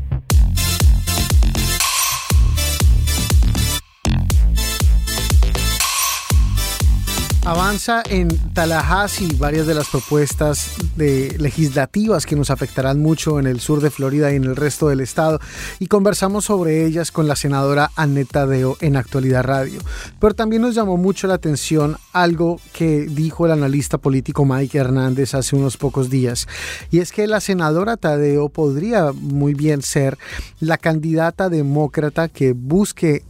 Avanza 7.47 8.03
en 8.09 8.27
Tallahassee 8.51 9.33
varias 9.37 9.67
de 9.67 9.73
las 9.73 9.87
propuestas 9.87 10.73
de 10.97 11.33
legislativas 11.39 12.25
que 12.25 12.35
nos 12.35 12.49
afectarán 12.49 12.99
mucho 12.99 13.39
en 13.39 13.47
el 13.47 13.61
sur 13.61 13.79
de 13.79 13.89
Florida 13.89 14.33
y 14.33 14.35
en 14.35 14.43
el 14.43 14.57
resto 14.57 14.89
del 14.89 14.99
estado 14.99 15.39
y 15.79 15.87
conversamos 15.87 16.43
sobre 16.43 16.85
ellas 16.85 17.09
con 17.09 17.25
la 17.25 17.37
senadora 17.37 17.89
Annette 17.95 18.31
Tadeo 18.31 18.75
en 18.81 18.97
Actualidad 18.97 19.45
Radio. 19.45 19.79
Pero 20.19 20.35
también 20.35 20.61
nos 20.61 20.75
llamó 20.75 20.97
mucho 20.97 21.25
la 21.27 21.35
atención 21.35 21.95
algo 22.11 22.59
que 22.73 23.05
dijo 23.05 23.45
el 23.45 23.53
analista 23.53 23.97
político 23.97 24.43
Mike 24.43 24.77
Hernández 24.77 25.33
hace 25.33 25.55
unos 25.55 25.77
pocos 25.77 26.09
días 26.09 26.49
y 26.91 26.99
es 26.99 27.13
que 27.13 27.27
la 27.27 27.39
senadora 27.39 27.95
Tadeo 27.95 28.49
podría 28.49 29.13
muy 29.13 29.53
bien 29.53 29.83
ser 29.83 30.17
la 30.59 30.77
candidata 30.77 31.47
demócrata 31.47 32.27
que 32.27 32.51
busque 32.51 33.23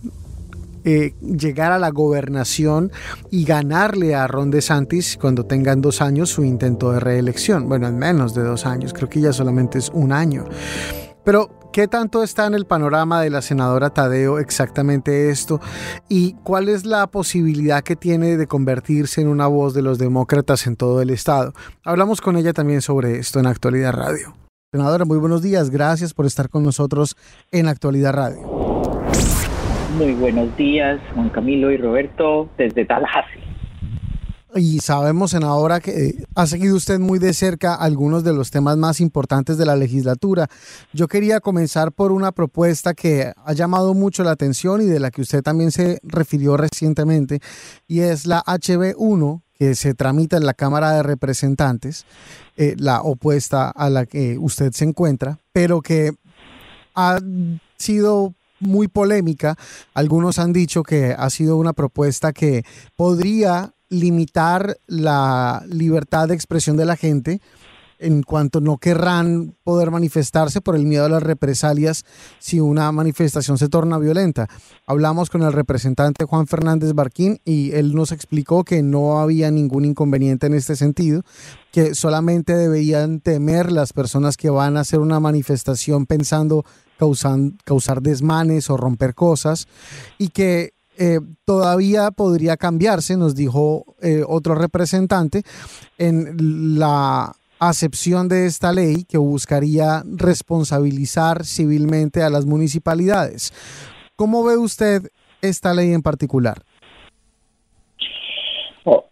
eh, 0.89 1.15
llegar 1.19 1.73
a 1.73 1.79
la 1.79 1.89
gobernación 1.89 2.93
y 3.29 3.43
ganarle 3.43 4.15
a 4.15 4.25
Ron 4.25 4.51
DeSantis 4.51 5.17
cuando 5.19 5.45
tengan 5.45 5.81
dos 5.81 6.01
años 6.01 6.29
su 6.29 6.45
intento 6.45 6.93
de 6.93 7.01
reelección. 7.01 7.67
Bueno, 7.67 7.89
en 7.89 7.97
menos 7.97 8.33
de 8.33 8.41
dos 8.43 8.65
años, 8.65 8.93
creo 8.93 9.09
que 9.09 9.19
ya 9.19 9.33
solamente 9.33 9.79
es 9.79 9.89
un 9.93 10.13
año. 10.13 10.45
Pero, 11.25 11.49
¿qué 11.73 11.89
tanto 11.89 12.23
está 12.23 12.45
en 12.45 12.53
el 12.53 12.65
panorama 12.65 13.21
de 13.21 13.29
la 13.29 13.41
senadora 13.41 13.89
Tadeo 13.89 14.39
exactamente 14.39 15.29
esto? 15.29 15.59
¿Y 16.07 16.35
cuál 16.45 16.69
es 16.69 16.85
la 16.85 17.05
posibilidad 17.07 17.83
que 17.83 17.97
tiene 17.97 18.37
de 18.37 18.47
convertirse 18.47 19.19
en 19.19 19.27
una 19.27 19.47
voz 19.47 19.73
de 19.73 19.81
los 19.81 19.97
demócratas 19.97 20.67
en 20.67 20.77
todo 20.77 21.01
el 21.01 21.09
estado? 21.09 21.51
Hablamos 21.83 22.21
con 22.21 22.37
ella 22.37 22.53
también 22.53 22.81
sobre 22.81 23.19
esto 23.19 23.41
en 23.41 23.47
Actualidad 23.47 23.91
Radio. 23.91 24.37
Senadora, 24.71 25.03
muy 25.03 25.17
buenos 25.17 25.41
días. 25.41 25.69
Gracias 25.69 26.13
por 26.13 26.25
estar 26.25 26.47
con 26.47 26.63
nosotros 26.63 27.17
en 27.51 27.67
Actualidad 27.67 28.13
Radio. 28.13 28.66
Muy 29.97 30.13
buenos 30.13 30.55
días, 30.55 30.99
Juan 31.15 31.29
Camilo 31.29 31.71
y 31.71 31.77
Roberto, 31.77 32.51
desde 32.55 32.85
Tallahassee. 32.85 33.41
y 34.53 34.77
sabemos, 34.77 35.31
senadora, 35.31 35.79
que 35.79 35.91
eh, 35.91 36.25
ha 36.35 36.45
seguido 36.45 36.75
usted 36.75 36.99
muy 36.99 37.17
de 37.17 37.33
cerca 37.33 37.73
algunos 37.73 38.23
de 38.23 38.31
los 38.31 38.51
temas 38.51 38.77
más 38.77 39.01
importantes 39.01 39.57
de 39.57 39.65
la 39.65 39.75
legislatura. 39.75 40.49
Yo 40.93 41.07
quería 41.07 41.39
comenzar 41.39 41.91
por 41.91 42.11
una 42.11 42.31
propuesta 42.31 42.93
que 42.93 43.33
ha 43.35 43.53
llamado 43.53 43.95
mucho 43.95 44.23
la 44.23 44.31
atención 44.31 44.83
y 44.83 44.85
de 44.85 44.99
la 44.99 45.09
que 45.09 45.21
usted 45.21 45.41
también 45.41 45.71
se 45.71 45.97
refirió 46.03 46.57
recientemente, 46.57 47.39
y 47.87 48.01
es 48.01 48.27
la 48.27 48.43
HB1, 48.43 49.41
que 49.57 49.73
se 49.73 49.95
tramita 49.95 50.37
en 50.37 50.45
la 50.45 50.53
Cámara 50.53 50.91
de 50.91 51.01
Representantes, 51.01 52.05
eh, 52.55 52.75
la 52.77 53.01
opuesta 53.01 53.71
a 53.71 53.89
la 53.89 54.05
que 54.05 54.37
usted 54.37 54.73
se 54.73 54.85
encuentra, 54.85 55.39
pero 55.53 55.81
que 55.81 56.11
ha 56.93 57.17
sido 57.77 58.35
muy 58.59 58.87
polémica. 58.87 59.55
Algunos 59.93 60.39
han 60.39 60.53
dicho 60.53 60.83
que 60.83 61.15
ha 61.17 61.29
sido 61.29 61.57
una 61.57 61.73
propuesta 61.73 62.33
que 62.33 62.63
podría 62.95 63.73
limitar 63.89 64.77
la 64.87 65.63
libertad 65.67 66.27
de 66.27 66.35
expresión 66.35 66.77
de 66.77 66.85
la 66.85 66.95
gente 66.95 67.41
en 67.99 68.23
cuanto 68.23 68.61
no 68.61 68.77
querrán 68.77 69.55
poder 69.63 69.91
manifestarse 69.91 70.61
por 70.61 70.75
el 70.75 70.85
miedo 70.85 71.05
a 71.05 71.09
las 71.09 71.23
represalias 71.23 72.05
si 72.39 72.59
una 72.59 72.91
manifestación 72.91 73.57
se 73.57 73.69
torna 73.69 73.97
violenta. 73.97 74.47
Hablamos 74.85 75.29
con 75.29 75.41
el 75.43 75.53
representante 75.53 76.25
Juan 76.25 76.47
Fernández 76.47 76.93
Barquín 76.93 77.39
y 77.43 77.71
él 77.71 77.95
nos 77.95 78.11
explicó 78.11 78.63
que 78.63 78.83
no 78.83 79.19
había 79.19 79.51
ningún 79.51 79.85
inconveniente 79.85 80.47
en 80.47 80.53
este 80.53 80.75
sentido, 80.75 81.23
que 81.71 81.95
solamente 81.95 82.55
deberían 82.55 83.19
temer 83.19 83.71
las 83.71 83.93
personas 83.93 84.37
que 84.37 84.49
van 84.49 84.77
a 84.77 84.81
hacer 84.81 84.99
una 84.99 85.19
manifestación 85.19 86.05
pensando 86.05 86.65
causar 86.97 88.01
desmanes 88.01 88.69
o 88.69 88.77
romper 88.77 89.13
cosas 89.13 89.67
y 90.17 90.29
que 90.29 90.71
eh, 90.99 91.19
todavía 91.45 92.11
podría 92.11 92.57
cambiarse, 92.57 93.17
nos 93.17 93.35
dijo 93.35 93.85
eh, 94.01 94.23
otro 94.27 94.55
representante, 94.55 95.43
en 95.97 96.79
la 96.79 97.33
acepción 97.59 98.27
de 98.27 98.45
esta 98.45 98.71
ley 98.71 99.03
que 99.07 99.17
buscaría 99.17 100.03
responsabilizar 100.05 101.45
civilmente 101.45 102.23
a 102.23 102.29
las 102.29 102.45
municipalidades. 102.45 103.53
¿Cómo 104.15 104.43
ve 104.43 104.57
usted 104.57 105.03
esta 105.41 105.73
ley 105.73 105.93
en 105.93 106.01
particular? 106.01 106.63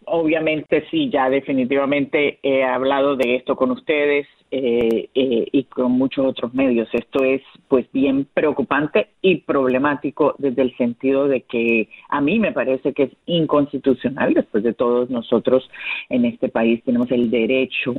obviamente 0.08 0.86
sí, 0.90 1.10
ya 1.10 1.30
definitivamente 1.30 2.40
he 2.42 2.64
hablado 2.64 3.18
de 3.18 3.36
esto 3.36 3.56
con 3.56 3.72
ustedes 3.72 4.26
eh, 4.58 5.10
eh, 5.14 5.50
y 5.52 5.66
con 5.66 5.92
muchos 5.92 6.26
otros 6.26 6.54
medios. 6.54 6.88
Esto 6.94 7.26
es 7.26 7.42
pues 7.68 7.92
bien 7.92 8.26
preocupante 8.34 9.10
y 9.22 9.42
problemático 9.42 10.34
desde 10.38 10.62
el 10.62 10.78
sentido 10.78 11.28
de 11.28 11.42
que 11.42 11.90
a 12.08 12.22
mí 12.22 12.40
me 12.40 12.54
parece 12.54 12.94
que 12.94 13.04
es 13.04 13.12
inconstitucional. 13.26 14.34
Después 14.34 14.64
de 14.64 14.72
todos 14.72 15.10
nosotros 15.10 15.70
en 16.08 16.24
este 16.24 16.48
país 16.48 16.82
tenemos 16.86 17.12
el 17.12 17.30
derecho 17.30 17.96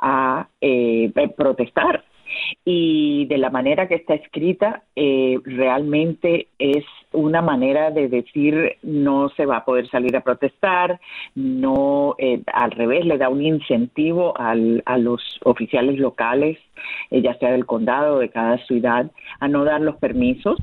a 0.00 0.48
eh, 0.62 1.12
protestar 1.36 2.02
y 2.64 3.26
de 3.26 3.38
la 3.38 3.50
manera 3.50 3.88
que 3.88 3.96
está 3.96 4.14
escrita 4.14 4.82
eh, 4.96 5.38
realmente 5.44 6.48
es 6.58 6.84
una 7.12 7.42
manera 7.42 7.90
de 7.90 8.08
decir 8.08 8.76
no 8.82 9.28
se 9.30 9.44
va 9.44 9.58
a 9.58 9.64
poder 9.64 9.88
salir 9.90 10.16
a 10.16 10.22
protestar, 10.22 10.98
no 11.34 12.14
eh, 12.18 12.42
al 12.52 12.70
revés 12.70 13.04
le 13.04 13.18
da 13.18 13.28
un 13.28 13.42
incentivo 13.42 14.38
al, 14.38 14.82
a 14.86 14.96
los 14.96 15.22
oficiales 15.44 15.98
locales, 15.98 16.58
eh, 17.10 17.20
ya 17.20 17.34
sea 17.38 17.52
del 17.52 17.66
condado 17.66 18.16
o 18.16 18.18
de 18.18 18.30
cada 18.30 18.58
ciudad, 18.66 19.10
a 19.40 19.48
no 19.48 19.64
dar 19.64 19.80
los 19.80 19.96
permisos 19.96 20.58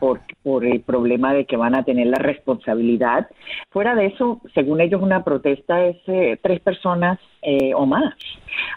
por, 0.00 0.20
por 0.42 0.64
el 0.64 0.80
problema 0.80 1.34
de 1.34 1.44
que 1.44 1.56
van 1.56 1.74
a 1.74 1.84
tener 1.84 2.06
la 2.06 2.18
responsabilidad. 2.18 3.28
Fuera 3.70 3.94
de 3.94 4.06
eso, 4.06 4.40
según 4.54 4.80
ellos, 4.80 5.02
una 5.02 5.24
protesta 5.24 5.84
es 5.84 5.96
tres 6.40 6.60
personas 6.60 7.18
o 7.74 7.86
más. 7.86 8.14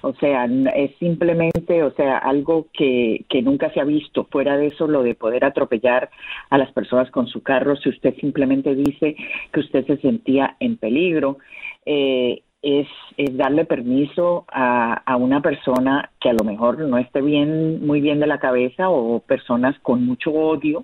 O 0.01 0.13
sea, 0.13 0.47
es 0.75 0.95
simplemente, 0.97 1.83
o 1.83 1.91
sea, 1.91 2.17
algo 2.17 2.67
que, 2.73 3.25
que 3.29 3.41
nunca 3.41 3.71
se 3.71 3.79
ha 3.79 3.83
visto. 3.83 4.25
Fuera 4.31 4.57
de 4.57 4.67
eso, 4.67 4.87
lo 4.87 5.03
de 5.03 5.15
poder 5.15 5.45
atropellar 5.45 6.09
a 6.49 6.57
las 6.57 6.71
personas 6.71 7.11
con 7.11 7.27
su 7.27 7.43
carro, 7.43 7.75
si 7.75 7.89
usted 7.89 8.15
simplemente 8.15 8.75
dice 8.75 9.15
que 9.51 9.59
usted 9.59 9.85
se 9.85 9.97
sentía 9.97 10.55
en 10.59 10.77
peligro, 10.77 11.37
eh, 11.85 12.41
es, 12.65 12.87
es, 13.15 13.37
darle 13.37 13.63
permiso 13.63 14.45
a, 14.51 14.95
a, 15.05 15.17
una 15.17 15.39
persona 15.39 16.09
que 16.19 16.29
a 16.29 16.33
lo 16.33 16.43
mejor 16.43 16.79
no 16.79 16.97
esté 16.97 17.21
bien, 17.21 17.85
muy 17.85 18.01
bien 18.01 18.19
de 18.19 18.25
la 18.25 18.39
cabeza 18.39 18.89
o 18.89 19.19
personas 19.19 19.77
con 19.83 20.03
mucho 20.03 20.31
odio 20.31 20.83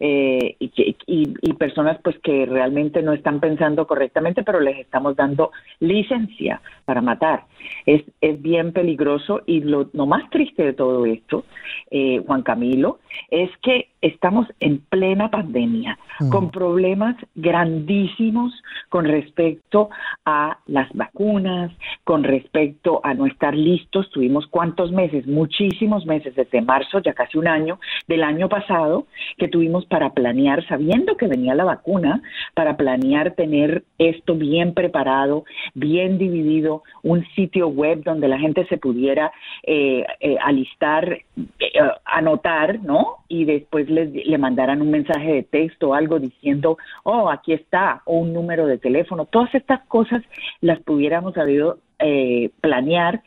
eh, 0.00 0.54
y, 0.60 0.70
y, 1.06 1.34
y, 1.40 1.52
personas 1.54 1.98
pues 2.04 2.18
que 2.18 2.44
realmente 2.44 3.00
no 3.00 3.14
están 3.14 3.40
pensando 3.40 3.86
correctamente, 3.86 4.42
pero 4.42 4.60
les 4.60 4.78
estamos 4.78 5.16
dando 5.16 5.50
licencia 5.80 6.60
para 6.84 7.00
matar. 7.00 7.44
Es, 7.86 8.02
es 8.20 8.42
bien 8.42 8.74
peligroso 8.74 9.40
y 9.46 9.60
lo, 9.60 9.88
lo 9.94 10.04
más 10.04 10.28
triste 10.28 10.62
de 10.62 10.72
todo 10.74 11.06
esto, 11.06 11.46
eh, 11.90 12.22
Juan 12.26 12.42
Camilo, 12.42 12.98
es 13.30 13.50
que 13.62 13.88
estamos 14.04 14.46
en 14.60 14.80
plena 14.80 15.30
pandemia, 15.30 15.98
con 16.30 16.50
problemas 16.50 17.16
grandísimos 17.34 18.52
con 18.90 19.06
respecto 19.06 19.88
a 20.26 20.58
las 20.66 20.92
vacunas, 20.92 21.72
con 22.04 22.22
respecto 22.22 23.00
a 23.02 23.14
no 23.14 23.26
estar 23.26 23.54
listos. 23.54 24.10
Tuvimos 24.10 24.46
cuántos 24.46 24.92
meses, 24.92 25.26
muchísimos 25.26 26.04
meses, 26.04 26.34
desde 26.34 26.60
marzo, 26.60 27.00
ya 27.00 27.14
casi 27.14 27.38
un 27.38 27.48
año 27.48 27.80
del 28.06 28.22
año 28.22 28.48
pasado, 28.48 29.06
que 29.38 29.48
tuvimos 29.48 29.86
para 29.86 30.10
planear, 30.10 30.66
sabiendo 30.68 31.16
que 31.16 31.26
venía 31.26 31.54
la 31.54 31.64
vacuna, 31.64 32.22
para 32.52 32.76
planear 32.76 33.32
tener 33.32 33.84
esto 33.98 34.34
bien 34.34 34.74
preparado, 34.74 35.44
bien 35.74 36.18
dividido, 36.18 36.82
un 37.02 37.24
sitio 37.34 37.68
web 37.68 38.02
donde 38.04 38.28
la 38.28 38.38
gente 38.38 38.66
se 38.66 38.76
pudiera 38.76 39.32
eh, 39.62 40.04
eh, 40.20 40.36
alistar, 40.42 41.18
eh, 41.58 41.72
anotar, 42.04 42.80
¿no? 42.82 43.24
Y 43.28 43.46
después 43.46 43.88
les, 43.88 44.12
le 44.12 44.38
mandaran 44.38 44.82
un 44.82 44.90
mensaje 44.90 45.32
de 45.32 45.42
texto 45.42 45.90
o 45.90 45.94
algo 45.94 46.18
diciendo, 46.18 46.76
oh, 47.04 47.30
aquí 47.30 47.54
está, 47.54 48.02
o 48.04 48.18
un 48.18 48.34
número 48.34 48.66
de 48.66 48.76
teléfono. 48.76 49.24
Todas 49.24 49.54
estas 49.54 49.80
cosas 49.86 50.22
las 50.60 50.80
pudiéramos 50.80 51.36
haber 51.38 51.54
eh, 51.98 52.50
planear. 52.60 53.22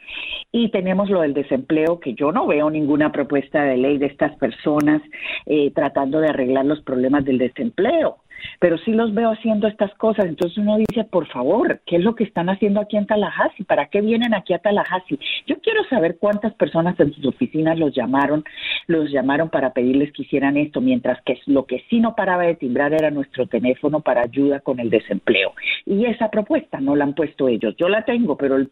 Y 0.52 0.70
tenemos 0.70 1.10
lo 1.10 1.22
del 1.22 1.34
desempleo 1.34 2.00
que 2.00 2.14
yo 2.14 2.32
no 2.32 2.48
veo 2.48 2.70
ninguna 2.70 3.12
propuesta 3.12 3.64
de 3.64 3.78
ley 3.78 3.98
de 3.98 4.08
estas 4.08 4.36
personas 4.38 5.02
eh, 5.46 5.72
tratando 5.72 6.20
de 6.20 6.30
arreglar 6.30 6.66
los 6.66 6.82
problemas 6.82 7.26
del 7.26 7.38
desempleo 7.38 8.18
pero 8.60 8.78
sí 8.80 8.92
los 8.92 9.14
veo 9.14 9.32
haciendo 9.32 9.68
estas 9.68 9.94
cosas. 9.96 10.26
Entonces 10.26 10.58
uno 10.58 10.78
dice, 10.78 11.04
por 11.04 11.28
favor, 11.28 11.82
¿qué 11.86 11.98
es 11.98 12.04
lo 12.04 12.16
que 12.16 12.24
están 12.24 12.50
haciendo 12.50 12.80
aquí 12.80 12.98
en 12.98 13.06
Tallahassee? 13.06 13.64
¿Para 13.66 13.88
qué 13.88 14.02
vienen 14.02 14.34
aquí 14.34 14.54
a 14.54 14.60
Tallahassee? 14.60 15.20
Yo 15.46 15.60
quiero 15.62 15.84
saber 15.86 16.18
cuántas 16.20 16.54
personas 16.54 17.00
en 17.00 17.14
sus 17.14 17.26
oficinas 17.26 17.78
los 17.78 17.94
llamaron, 17.96 18.44
los 18.88 19.12
llamaron 19.12 19.50
para 19.50 19.74
pedirles 19.74 20.12
que 20.14 20.24
hicieran 20.24 20.58
esto, 20.58 20.82
mientras 20.82 21.22
que 21.24 21.40
lo 21.46 21.66
que 21.66 21.84
sí 21.90 22.00
no 22.00 22.16
paraba 22.16 22.44
de 22.44 22.56
timbrar 22.56 22.94
era 22.94 23.12
nuestro 23.12 23.48
teléfono 23.48 24.02
para 24.02 24.22
ayuda 24.22 24.60
con 24.60 24.80
el 24.80 24.90
desempleo. 24.90 25.54
Y 25.86 26.06
esa 26.06 26.30
propuesta 26.30 26.80
no 26.80 26.96
la 26.96 27.06
han 27.06 27.14
puesto 27.14 27.48
ellos. 27.48 27.76
Yo 27.78 27.90
la 27.90 28.04
tengo, 28.04 28.38
pero 28.38 28.56
el, 28.56 28.70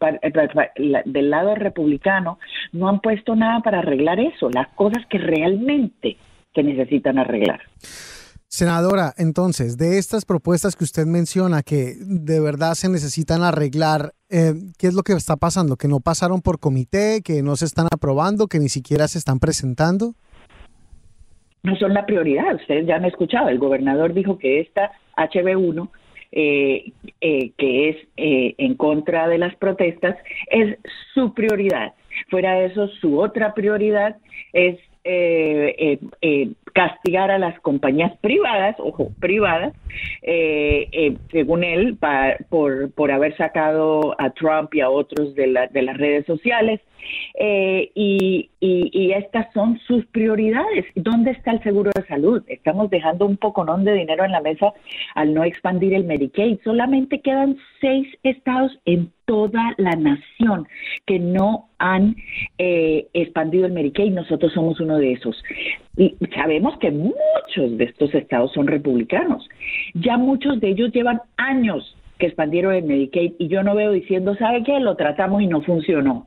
del 1.04 1.30
lado 1.30 1.54
republicano 1.54 2.38
no 2.72 2.88
han 2.88 3.00
puesto 3.00 3.36
nada 3.36 3.60
para 3.60 3.78
arreglar 3.78 4.20
eso, 4.20 4.50
las 4.50 4.68
cosas 4.68 5.04
que 5.06 5.18
realmente 5.18 6.16
se 6.54 6.62
necesitan 6.62 7.18
arreglar. 7.18 7.60
Senadora, 8.48 9.12
entonces, 9.18 9.76
de 9.76 9.98
estas 9.98 10.24
propuestas 10.24 10.76
que 10.76 10.84
usted 10.84 11.04
menciona 11.04 11.62
que 11.62 11.94
de 12.00 12.40
verdad 12.40 12.74
se 12.74 12.88
necesitan 12.88 13.42
arreglar, 13.42 14.12
eh, 14.30 14.54
¿qué 14.78 14.86
es 14.86 14.94
lo 14.94 15.02
que 15.02 15.14
está 15.14 15.36
pasando? 15.36 15.76
¿Que 15.76 15.88
no 15.88 15.98
pasaron 15.98 16.40
por 16.42 16.60
comité, 16.60 17.22
que 17.24 17.42
no 17.42 17.56
se 17.56 17.64
están 17.64 17.88
aprobando, 17.92 18.46
que 18.46 18.60
ni 18.60 18.68
siquiera 18.68 19.08
se 19.08 19.18
están 19.18 19.40
presentando? 19.40 20.14
No 21.64 21.74
son 21.76 21.92
la 21.92 22.06
prioridad, 22.06 22.54
ustedes 22.54 22.86
ya 22.86 22.96
han 22.96 23.04
escuchado, 23.04 23.48
el 23.48 23.58
gobernador 23.58 24.14
dijo 24.14 24.38
que 24.38 24.60
esta 24.60 24.92
HB1 25.16 25.88
eh, 26.30 26.92
eh, 27.20 27.50
que 27.56 27.88
es 27.88 27.96
en 28.16 28.74
contra 28.74 29.26
de 29.26 29.38
las 29.38 29.56
protestas, 29.56 30.16
es 30.50 30.78
su 31.14 31.34
prioridad. 31.34 31.94
Fuera 32.30 32.54
de 32.54 32.66
eso, 32.66 32.88
su 33.00 33.18
otra 33.18 33.54
prioridad 33.54 34.16
es 34.52 34.78
castigar 36.76 37.30
a 37.30 37.38
las 37.38 37.58
compañías 37.60 38.12
privadas, 38.18 38.76
ojo, 38.78 39.10
privadas, 39.18 39.72
eh, 40.20 40.86
eh, 40.92 41.16
según 41.32 41.64
él, 41.64 41.96
por, 42.50 42.92
por 42.92 43.10
haber 43.10 43.34
sacado 43.38 44.14
a 44.18 44.28
Trump 44.28 44.74
y 44.74 44.82
a 44.82 44.90
otros 44.90 45.34
de, 45.34 45.46
la, 45.46 45.68
de 45.68 45.80
las 45.80 45.96
redes 45.96 46.26
sociales. 46.26 46.82
Eh, 47.40 47.90
y, 47.94 48.50
estas 49.16 49.50
son 49.54 49.78
sus 49.86 50.04
prioridades. 50.06 50.84
¿Dónde 50.94 51.30
está 51.30 51.52
el 51.52 51.62
seguro 51.62 51.90
de 51.94 52.06
salud? 52.06 52.42
Estamos 52.48 52.90
dejando 52.90 53.24
un 53.24 53.38
poconón 53.38 53.84
de 53.84 53.94
dinero 53.94 54.24
en 54.24 54.32
la 54.32 54.42
mesa 54.42 54.74
al 55.14 55.32
no 55.32 55.44
expandir 55.44 55.94
el 55.94 56.04
Medicaid. 56.04 56.58
Solamente 56.62 57.22
quedan 57.22 57.56
seis 57.80 58.06
estados 58.22 58.78
en 58.84 59.10
toda 59.26 59.74
la 59.76 59.94
nación 59.96 60.66
que 61.04 61.18
no 61.18 61.68
han 61.78 62.16
expandido 62.58 63.66
el 63.66 63.72
Medicaid. 63.72 64.12
Nosotros 64.12 64.52
somos 64.52 64.80
uno 64.80 64.98
de 64.98 65.12
esos. 65.12 65.36
Y 65.96 66.16
sabemos 66.34 66.78
que 66.78 66.90
muchos 66.90 67.76
de 67.76 67.84
estos 67.84 68.14
estados 68.14 68.52
son 68.52 68.66
republicanos. 68.66 69.48
Ya 69.94 70.16
muchos 70.16 70.60
de 70.60 70.68
ellos 70.68 70.92
llevan 70.92 71.20
años 71.36 71.96
que 72.18 72.26
expandieron 72.26 72.74
el 72.74 72.84
Medicaid 72.84 73.34
y 73.38 73.48
yo 73.48 73.62
no 73.62 73.74
veo 73.74 73.92
diciendo, 73.92 74.34
¿sabe 74.36 74.62
qué? 74.62 74.80
Lo 74.80 74.96
tratamos 74.96 75.42
y 75.42 75.46
no 75.46 75.60
funcionó. 75.62 76.26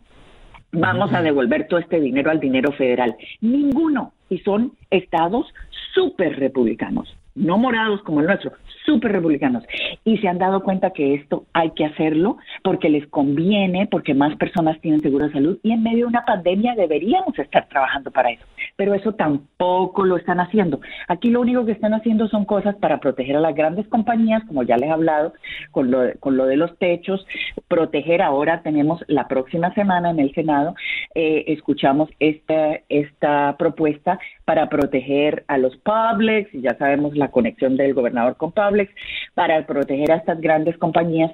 Vamos 0.72 1.12
a 1.14 1.24
devolver 1.24 1.68
todo 1.68 1.80
este 1.80 2.00
dinero 2.00 2.30
al 2.30 2.40
dinero 2.40 2.72
federal. 2.74 3.16
Ninguno. 3.42 4.14
Y 4.30 4.38
son 4.40 4.74
estados 4.92 5.48
súper 5.96 6.38
republicanos 6.38 7.16
no 7.40 7.58
morados 7.58 8.02
como 8.04 8.20
el 8.20 8.28
nuestro, 8.28 8.52
súper 8.86 9.12
republicanos, 9.12 9.64
y 10.04 10.18
se 10.18 10.28
han 10.28 10.38
dado 10.38 10.64
cuenta 10.64 10.92
que 10.92 11.16
esto 11.16 11.46
hay 11.54 11.72
que 11.72 11.86
hacerlo 11.86 12.38
porque 12.64 12.90
les 12.90 13.08
conviene, 13.08 13.88
porque 13.88 14.14
más 14.14 14.36
personas 14.36 14.80
tienen 14.82 15.02
seguro 15.02 15.26
de 15.26 15.34
salud 15.34 15.60
y 15.64 15.72
en 15.72 15.84
medio 15.84 16.00
de 16.00 16.06
una 16.06 16.26
pandemia 16.26 16.76
deberíamos 16.76 17.38
estar 17.38 17.68
trabajando 17.68 18.12
para 18.12 18.32
eso. 18.32 18.46
Pero 18.76 18.94
eso 18.94 19.14
tampoco 19.14 20.06
lo 20.06 20.18
están 20.18 20.40
haciendo. 20.40 20.80
Aquí 21.08 21.30
lo 21.30 21.42
único 21.42 21.66
que 21.66 21.72
están 21.72 21.94
haciendo 21.94 22.28
son 22.28 22.46
cosas 22.46 22.76
para 22.76 23.00
proteger 23.00 23.38
a 23.38 23.42
las 23.42 23.56
grandes 23.56 23.88
compañías, 23.88 24.44
como 24.46 24.64
ya 24.64 24.78
les 24.78 24.90
he 24.90 24.92
hablado, 24.92 25.34
con 25.72 25.92
lo, 25.92 26.12
con 26.20 26.38
lo 26.38 26.46
de 26.46 26.58
los 26.58 26.78
techos, 26.78 27.26
proteger 27.68 28.22
ahora 28.22 28.62
tenemos 28.62 29.04
la 29.08 29.28
próxima 29.28 29.74
semana 29.74 30.10
en 30.10 30.20
el 30.20 30.34
Senado, 30.34 30.76
eh, 31.16 31.46
escuchamos 31.48 32.10
esta, 32.20 32.80
esta 32.90 33.56
propuesta 33.58 34.20
para 34.46 34.68
proteger 34.70 35.44
a 35.48 35.58
los 35.58 35.76
publics, 35.78 36.54
y 36.54 36.62
ya 36.62 36.78
sabemos 36.78 37.16
la 37.16 37.29
conexión 37.30 37.78
del 37.78 37.94
gobernador 37.94 38.38
con 38.38 38.52
Publix, 38.52 38.92
para 39.34 39.66
proteger 39.66 40.12
a 40.12 40.16
estas 40.18 40.40
grandes 40.42 40.78
compañías, 40.78 41.32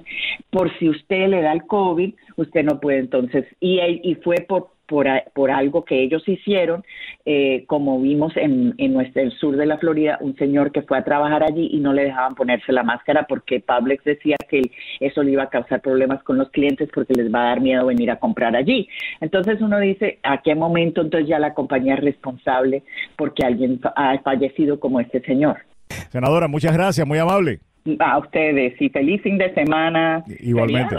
por 0.50 0.76
si 0.78 0.88
usted 0.88 1.28
le 1.28 1.42
da 1.42 1.52
el 1.52 1.66
COVID, 1.66 2.14
usted 2.36 2.64
no 2.64 2.80
puede 2.80 2.98
entonces, 2.98 3.44
y, 3.60 4.14
fue 4.22 4.36
por 4.48 4.76
por, 4.86 5.06
por 5.34 5.50
algo 5.50 5.84
que 5.84 6.00
ellos 6.00 6.22
hicieron, 6.28 6.84
eh, 7.24 7.64
como 7.66 8.00
vimos 8.00 8.36
en, 8.36 8.74
en 8.78 8.92
nuestro, 8.94 9.22
el 9.22 9.32
sur 9.32 9.56
de 9.56 9.66
la 9.66 9.78
Florida, 9.78 10.18
un 10.20 10.36
señor 10.36 10.72
que 10.72 10.82
fue 10.82 10.96
a 10.96 11.04
trabajar 11.04 11.42
allí 11.42 11.68
y 11.72 11.80
no 11.80 11.92
le 11.92 12.04
dejaban 12.04 12.34
ponerse 12.34 12.72
la 12.72 12.82
máscara 12.82 13.26
porque 13.28 13.60
Publix 13.60 14.04
decía 14.04 14.36
que 14.48 14.62
eso 15.00 15.22
le 15.22 15.32
iba 15.32 15.44
a 15.44 15.50
causar 15.50 15.80
problemas 15.80 16.22
con 16.22 16.38
los 16.38 16.50
clientes 16.50 16.88
porque 16.94 17.14
les 17.14 17.32
va 17.32 17.40
a 17.40 17.48
dar 17.48 17.60
miedo 17.60 17.86
venir 17.86 18.10
a 18.10 18.20
comprar 18.20 18.54
allí. 18.54 18.88
Entonces 19.20 19.60
uno 19.60 19.80
dice, 19.80 20.18
¿a 20.22 20.40
qué 20.42 20.54
momento 20.54 21.00
entonces 21.00 21.28
ya 21.28 21.38
la 21.38 21.54
compañía 21.54 21.94
es 21.94 22.00
responsable 22.00 22.82
porque 23.16 23.44
alguien 23.44 23.80
ha 23.96 24.18
fallecido 24.20 24.78
como 24.78 25.00
este 25.00 25.20
señor? 25.22 25.58
Senadora, 26.10 26.48
muchas 26.48 26.72
gracias, 26.72 27.06
muy 27.06 27.18
amable. 27.18 27.60
A 28.00 28.18
ustedes 28.18 28.74
y 28.80 28.88
feliz 28.88 29.22
fin 29.22 29.38
de 29.38 29.52
semana. 29.54 30.24
Igualmente. 30.40 30.96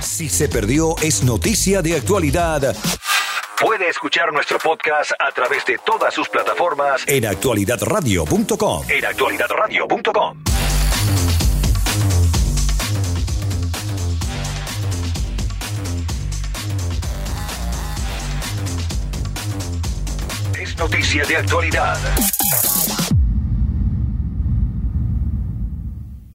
Si 0.00 0.30
se 0.30 0.48
perdió, 0.48 0.96
es 1.02 1.22
noticia 1.24 1.82
de 1.82 1.94
actualidad. 1.94 2.74
Puede 3.60 3.88
escuchar 3.88 4.32
nuestro 4.32 4.58
podcast 4.58 5.12
a 5.18 5.30
través 5.30 5.66
de 5.66 5.78
todas 5.84 6.14
sus 6.14 6.28
plataformas 6.28 7.06
en 7.06 7.26
actualidadradio.com. 7.26 8.82
En 8.88 9.04
actualidadradio.com. 9.04 10.55
Es 20.76 20.80
noticia 20.80 21.24
de 21.24 21.36
actualidad. 21.38 21.96